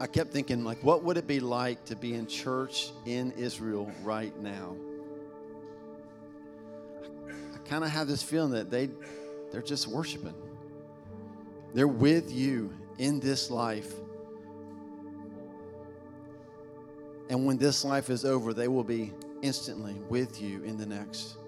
I 0.00 0.06
kept 0.06 0.32
thinking, 0.32 0.64
like, 0.64 0.82
what 0.82 1.04
would 1.04 1.16
it 1.16 1.26
be 1.26 1.38
like 1.38 1.84
to 1.84 1.96
be 1.96 2.14
in 2.14 2.26
church 2.26 2.90
in 3.06 3.32
Israel 3.32 3.92
right 4.02 4.36
now? 4.40 4.74
Kind 7.72 7.84
of 7.84 7.90
have 7.90 8.06
this 8.06 8.22
feeling 8.22 8.50
that 8.50 8.70
they, 8.70 8.90
they're 9.50 9.62
just 9.62 9.88
worshiping. 9.88 10.34
They're 11.72 11.88
with 11.88 12.30
you 12.30 12.70
in 12.98 13.18
this 13.18 13.50
life. 13.50 13.90
And 17.30 17.46
when 17.46 17.56
this 17.56 17.82
life 17.82 18.10
is 18.10 18.26
over, 18.26 18.52
they 18.52 18.68
will 18.68 18.84
be 18.84 19.14
instantly 19.40 19.94
with 20.10 20.38
you 20.38 20.62
in 20.64 20.76
the 20.76 20.84
next. 20.84 21.38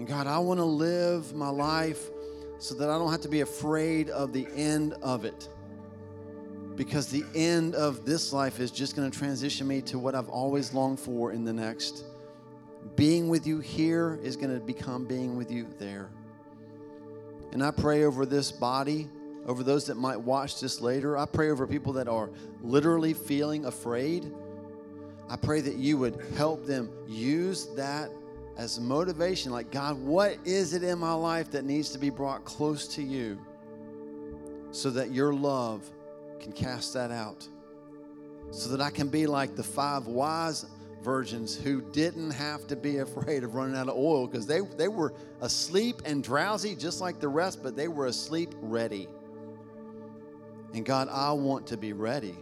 And 0.00 0.08
God, 0.08 0.26
I 0.26 0.40
want 0.40 0.58
to 0.58 0.64
live 0.64 1.32
my 1.36 1.50
life 1.50 2.10
so 2.58 2.74
that 2.74 2.90
I 2.90 2.98
don't 2.98 3.12
have 3.12 3.20
to 3.20 3.28
be 3.28 3.42
afraid 3.42 4.10
of 4.10 4.32
the 4.32 4.48
end 4.56 4.94
of 5.02 5.24
it. 5.24 5.48
Because 6.74 7.06
the 7.06 7.24
end 7.32 7.76
of 7.76 8.04
this 8.04 8.32
life 8.32 8.58
is 8.58 8.72
just 8.72 8.96
going 8.96 9.08
to 9.08 9.16
transition 9.16 9.68
me 9.68 9.82
to 9.82 10.00
what 10.00 10.16
I've 10.16 10.30
always 10.30 10.74
longed 10.74 10.98
for 10.98 11.30
in 11.30 11.44
the 11.44 11.52
next. 11.52 12.02
Being 12.96 13.28
with 13.28 13.46
you 13.46 13.60
here 13.60 14.18
is 14.22 14.36
going 14.36 14.52
to 14.52 14.60
become 14.60 15.04
being 15.04 15.36
with 15.36 15.50
you 15.50 15.66
there. 15.78 16.08
And 17.52 17.62
I 17.62 17.70
pray 17.70 18.04
over 18.04 18.24
this 18.26 18.50
body, 18.50 19.08
over 19.46 19.62
those 19.62 19.86
that 19.86 19.96
might 19.96 20.20
watch 20.20 20.60
this 20.60 20.80
later. 20.80 21.16
I 21.16 21.26
pray 21.26 21.50
over 21.50 21.66
people 21.66 21.92
that 21.94 22.08
are 22.08 22.30
literally 22.62 23.12
feeling 23.12 23.66
afraid. 23.66 24.32
I 25.28 25.36
pray 25.36 25.60
that 25.60 25.76
you 25.76 25.98
would 25.98 26.20
help 26.36 26.64
them 26.66 26.90
use 27.06 27.66
that 27.76 28.10
as 28.56 28.80
motivation. 28.80 29.52
Like, 29.52 29.70
God, 29.70 29.98
what 29.98 30.38
is 30.44 30.72
it 30.72 30.82
in 30.82 30.98
my 30.98 31.12
life 31.12 31.50
that 31.50 31.64
needs 31.64 31.90
to 31.90 31.98
be 31.98 32.10
brought 32.10 32.44
close 32.44 32.88
to 32.94 33.02
you 33.02 33.38
so 34.70 34.88
that 34.90 35.12
your 35.12 35.34
love 35.34 35.88
can 36.40 36.52
cast 36.52 36.94
that 36.94 37.10
out? 37.10 37.46
So 38.52 38.70
that 38.70 38.80
I 38.80 38.90
can 38.90 39.08
be 39.08 39.26
like 39.26 39.54
the 39.56 39.62
five 39.62 40.06
wise 40.06 40.66
virgins 41.06 41.56
who 41.56 41.80
didn't 41.92 42.32
have 42.32 42.66
to 42.66 42.74
be 42.74 42.98
afraid 42.98 43.44
of 43.44 43.54
running 43.54 43.76
out 43.76 43.88
of 43.88 43.96
oil 43.96 44.26
because 44.26 44.44
they, 44.44 44.58
they 44.76 44.88
were 44.88 45.14
asleep 45.40 46.02
and 46.04 46.22
drowsy 46.22 46.74
just 46.74 47.00
like 47.00 47.20
the 47.20 47.28
rest, 47.28 47.62
but 47.62 47.76
they 47.76 47.86
were 47.86 48.06
asleep 48.06 48.52
ready. 48.60 49.06
And 50.74 50.84
God, 50.84 51.08
I 51.08 51.30
want 51.30 51.68
to 51.68 51.76
be 51.76 51.92
ready. 51.92 52.34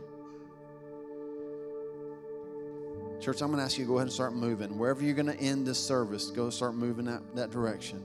Church, 3.20 3.42
I'm 3.42 3.48
going 3.48 3.58
to 3.58 3.64
ask 3.64 3.76
you 3.76 3.84
to 3.84 3.88
go 3.88 3.96
ahead 3.96 4.06
and 4.06 4.12
start 4.12 4.34
moving. 4.34 4.78
Wherever 4.78 5.04
you're 5.04 5.14
going 5.14 5.26
to 5.26 5.38
end 5.38 5.66
this 5.66 5.78
service, 5.78 6.30
go 6.30 6.48
start 6.48 6.74
moving 6.74 7.04
that, 7.04 7.20
that 7.36 7.50
direction. 7.50 8.02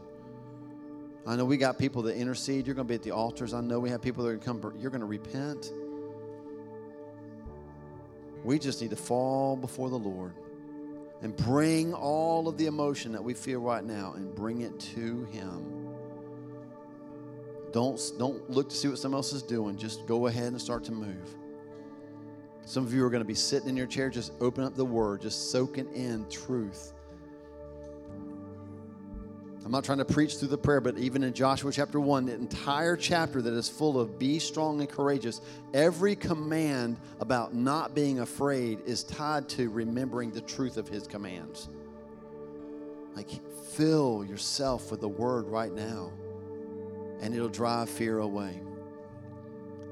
I 1.26 1.38
know 1.38 1.46
we 1.46 1.56
got 1.56 1.80
people 1.80 2.02
that 2.04 2.18
intercede. 2.18 2.68
You're 2.68 2.76
going 2.76 2.88
to 2.88 2.92
be 2.92 2.96
at 2.96 3.04
the 3.04 3.12
altars. 3.12 3.54
I 3.54 3.62
know 3.62 3.80
we 3.80 3.92
have 3.92 4.02
people 4.02 4.26
that 4.26 4.32
are 4.32 4.36
going 4.36 4.60
to 4.60 4.68
come. 4.70 4.78
You're 4.78 4.92
going 4.92 5.00
to 5.00 5.08
repent. 5.08 5.72
We 8.44 8.60
just 8.60 8.82
need 8.82 8.90
to 8.90 8.98
fall 8.98 9.56
before 9.56 9.90
the 9.90 9.98
Lord 9.98 10.34
and 11.22 11.36
bring 11.36 11.94
all 11.94 12.48
of 12.48 12.58
the 12.58 12.66
emotion 12.66 13.12
that 13.12 13.24
we 13.24 13.34
feel 13.34 13.60
right 13.60 13.84
now 13.84 14.14
and 14.16 14.34
bring 14.34 14.62
it 14.62 14.80
to 14.80 15.26
Him. 15.26 15.88
Don't, 17.72 18.00
don't 18.18 18.50
look 18.50 18.70
to 18.70 18.76
see 18.76 18.88
what 18.88 18.98
someone 18.98 19.20
else 19.20 19.34
is 19.34 19.44
doing. 19.44 19.78
Just 19.78 20.08
go 20.08 20.28
ahead 20.28 20.48
and 20.48 20.62
start 20.62 20.84
to 20.86 20.92
move. 20.92 21.36
Some 22.66 22.86
of 22.86 22.94
you 22.94 23.04
are 23.06 23.10
going 23.10 23.22
to 23.22 23.28
be 23.28 23.36
sitting 23.36 23.70
in 23.70 23.76
your 23.76 23.88
chair, 23.88 24.10
just 24.10 24.32
open 24.42 24.64
up 24.64 24.76
the 24.76 24.86
Word, 24.86 25.22
just 25.22 25.52
soaking 25.52 25.92
in 25.94 26.28
truth. 26.30 26.94
I'm 29.70 29.74
not 29.74 29.84
trying 29.84 30.00
to 30.00 30.06
preach 30.06 30.38
through 30.38 30.48
the 30.48 30.58
prayer, 30.58 30.82
but 30.82 30.98
even 30.98 31.22
in 31.22 31.32
Joshua 31.32 31.72
chapter 31.72 32.00
1, 32.00 32.26
the 32.26 32.34
entire 32.34 32.98
chapter 32.98 33.40
that 33.40 33.54
is 33.54 33.70
full 33.70 34.00
of 34.00 34.18
be 34.18 34.40
strong 34.40 34.80
and 34.80 34.90
courageous, 34.90 35.42
every 35.76 36.16
command 36.16 36.98
about 37.20 37.54
not 37.54 37.94
being 37.94 38.22
afraid 38.22 38.80
is 38.88 39.04
tied 39.04 39.48
to 39.50 39.70
remembering 39.70 40.32
the 40.32 40.42
truth 40.42 40.78
of 40.78 40.88
his 40.88 41.06
commands. 41.06 41.70
Like, 43.16 43.30
fill 43.74 44.26
yourself 44.28 44.90
with 44.90 45.02
the 45.02 45.08
word 45.08 45.46
right 45.46 45.72
now, 45.72 46.14
and 47.22 47.36
it'll 47.36 47.48
drive 47.48 47.92
fear 47.92 48.18
away. 48.18 48.60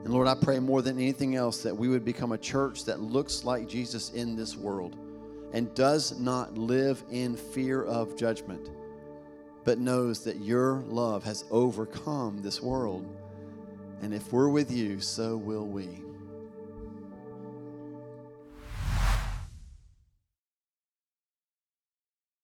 And 0.03 0.11
Lord, 0.11 0.27
I 0.27 0.33
pray 0.33 0.57
more 0.57 0.81
than 0.81 0.97
anything 0.97 1.35
else 1.35 1.61
that 1.61 1.77
we 1.77 1.87
would 1.87 2.03
become 2.03 2.31
a 2.31 2.37
church 2.39 2.83
that 2.85 2.99
looks 2.99 3.43
like 3.43 3.67
Jesus 3.67 4.09
in 4.09 4.35
this 4.35 4.57
world 4.57 4.97
and 5.53 5.71
does 5.75 6.19
not 6.19 6.57
live 6.57 7.03
in 7.11 7.37
fear 7.37 7.83
of 7.83 8.15
judgment 8.15 8.71
but 9.67 9.79
knows 9.79 10.23
that 10.23 10.37
your 10.37 10.81
love 10.87 11.25
has 11.25 11.43
overcome 11.51 12.41
this 12.41 12.61
world. 12.61 13.05
And 14.01 14.13
if 14.13 14.31
we're 14.31 14.47
with 14.47 14.71
you, 14.71 15.01
so 15.01 15.35
will 15.35 15.67
we. 15.67 16.06